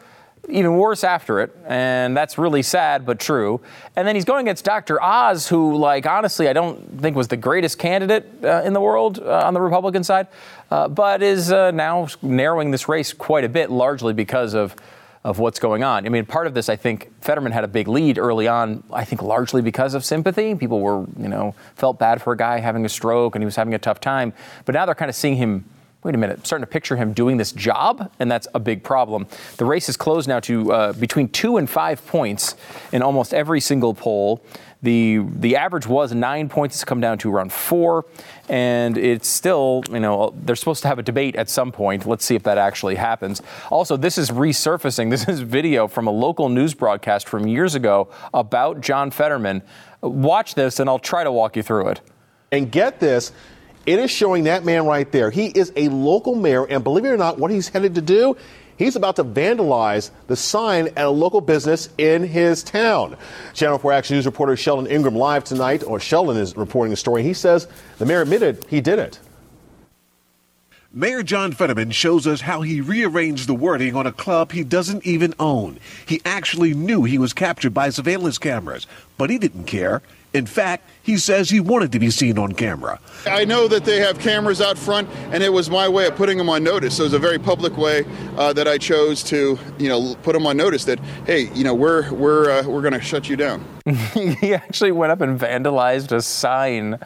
[0.49, 3.61] even worse after it, and that's really sad but true.
[3.95, 5.01] And then he's going against Dr.
[5.03, 9.21] Oz, who, like, honestly, I don't think was the greatest candidate uh, in the world
[9.21, 10.27] uh, on the Republican side,
[10.71, 14.75] uh, but is uh, now narrowing this race quite a bit, largely because of.
[15.25, 16.05] Of what's going on.
[16.05, 18.83] I mean, part of this, I think Fetterman had a big lead early on.
[18.93, 20.57] I think largely because of sympathy.
[20.57, 23.55] People were, you know, felt bad for a guy having a stroke and he was
[23.55, 24.33] having a tough time.
[24.65, 25.65] But now they're kind of seeing him
[26.05, 28.83] wait a minute, I'm starting to picture him doing this job, and that's a big
[28.83, 29.27] problem.
[29.57, 32.57] The race is closed now to uh, between two and five points
[32.91, 34.45] in almost every single poll.
[34.83, 36.75] The the average was nine points.
[36.75, 38.05] It's come down to around four,
[38.49, 42.05] and it's still you know they're supposed to have a debate at some point.
[42.05, 43.43] Let's see if that actually happens.
[43.71, 45.11] Also, this is resurfacing.
[45.13, 49.63] This is video from a local news broadcast from years ago about John Fetterman.
[50.01, 52.01] Watch this, and I'll try to walk you through it.
[52.51, 53.33] And get this.
[53.85, 55.31] It is showing that man right there.
[55.31, 58.37] He is a local mayor, and believe it or not, what he's headed to do,
[58.77, 63.17] he's about to vandalize the sign at a local business in his town.
[63.55, 67.25] Channel 4 Action News reporter Sheldon Ingram live tonight, or Sheldon is reporting the story.
[67.25, 67.67] He says
[67.99, 69.19] the mayor admitted he did it.
[70.95, 75.07] Mayor John Fetterman shows us how he rearranged the wording on a club he doesn't
[75.07, 75.81] even own.
[76.05, 80.03] He actually knew he was captured by surveillance cameras, but he didn't care.
[80.35, 82.99] In fact, he says he wanted to be seen on camera.
[83.27, 86.39] I know that they have cameras out front, and it was my way of putting
[86.39, 86.97] them on notice.
[86.97, 88.05] So it was a very public way
[88.37, 91.75] uh, that I chose to, you know, put them on notice that, hey, you know,
[91.75, 93.65] we're we're uh, we're going to shut you down.
[94.15, 96.99] he actually went up and vandalized a sign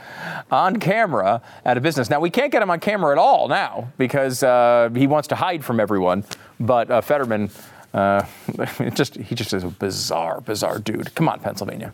[0.51, 2.11] on camera at a business.
[2.11, 5.35] Now we can't get him on camera at all now because uh, he wants to
[5.35, 6.25] hide from everyone.
[6.61, 7.51] But uh, Fetterman,
[7.93, 8.25] uh,
[8.95, 11.15] just he just is a bizarre, bizarre dude.
[11.15, 11.93] Come on, Pennsylvania.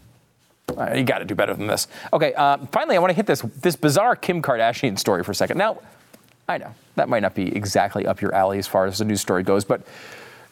[0.78, 1.88] Uh, you got to do better than this.
[2.12, 5.34] Okay, uh, finally, I want to hit this this bizarre Kim Kardashian story for a
[5.34, 5.58] second.
[5.58, 5.78] Now,
[6.48, 9.20] I know that might not be exactly up your alley as far as the news
[9.20, 9.82] story goes, but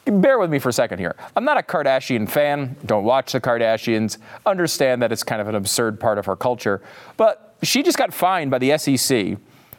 [0.07, 1.14] bear with me for a second here.
[1.37, 2.77] I'm not a Kardashian fan.
[2.87, 4.18] Don't watch the Kardashians.
[4.47, 6.81] Understand that it's kind of an absurd part of our culture,
[7.16, 9.37] but she just got fined by the SEC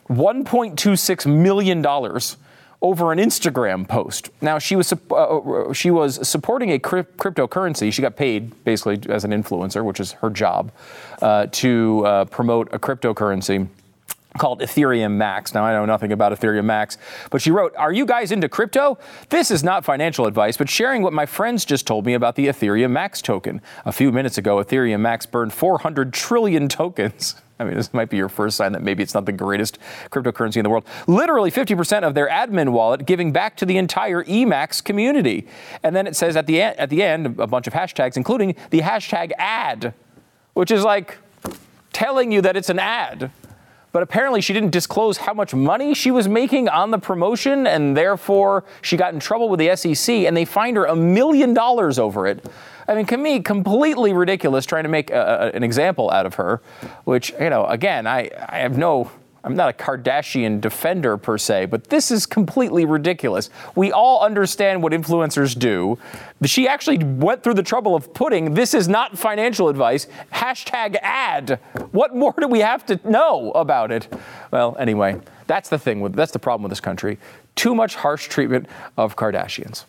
[0.10, 2.38] 1.26 million dollars
[2.82, 4.30] over an Instagram post.
[4.42, 7.94] Now she was uh, uh, she was supporting a crypt- cryptocurrency.
[7.94, 10.72] She got paid basically as an influencer, which is her job,
[11.22, 13.68] uh, to uh, promote a cryptocurrency
[14.38, 15.54] called Ethereum Max.
[15.54, 16.98] Now, I know nothing about Ethereum Max,
[17.30, 18.98] but she wrote, Are you guys into crypto?
[19.30, 22.48] This is not financial advice, but sharing what my friends just told me about the
[22.48, 23.62] Ethereum Max token.
[23.86, 27.36] A few minutes ago, Ethereum Max burned 400 trillion tokens.
[27.60, 29.78] I mean, this might be your first sign that maybe it's not the greatest
[30.10, 30.84] cryptocurrency in the world.
[31.06, 35.48] Literally 50% of their admin wallet giving back to the entire EMAX community.
[35.84, 38.56] And then it says at the, end, at the end a bunch of hashtags, including
[38.72, 39.94] the hashtag ad,
[40.54, 41.20] which is like
[41.94, 43.30] telling you that it's an ad
[43.92, 47.96] but apparently she didn't disclose how much money she was making on the promotion, and
[47.96, 52.00] therefore she got in trouble with the SEC, and they fined her a million dollars
[52.00, 52.46] over it.
[52.88, 56.36] I mean, to me, completely ridiculous trying to make a, a, an example out of
[56.36, 56.62] her,
[57.04, 59.12] which, you know, again, I, I have no
[59.44, 63.50] I'm not a Kardashian defender per se, but this is completely ridiculous.
[63.76, 65.98] We all understand what influencers do.
[66.46, 71.60] She actually went through the trouble of putting this is not financial advice, hashtag ad.
[71.92, 74.08] What more do we have to know about it?
[74.52, 77.18] Well, anyway, that's the thing with that's the problem with this country.
[77.56, 78.68] Too much harsh treatment
[78.98, 79.86] of Kardashians.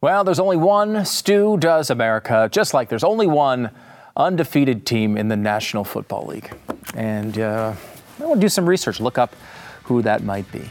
[0.00, 3.70] Well, there's only one Stu Does America, just like there's only one
[4.16, 6.54] undefeated team in the National Football League.
[6.94, 7.74] And uh,
[8.20, 9.34] I want to do some research, look up
[9.82, 10.70] who that might be.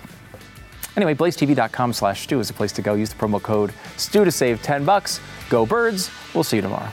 [0.95, 2.93] Anyway, blazetv.com slash Stu is the place to go.
[2.93, 5.19] Use the promo code Stu to save 10 bucks.
[5.49, 6.09] Go Birds.
[6.33, 6.91] We'll see you tomorrow.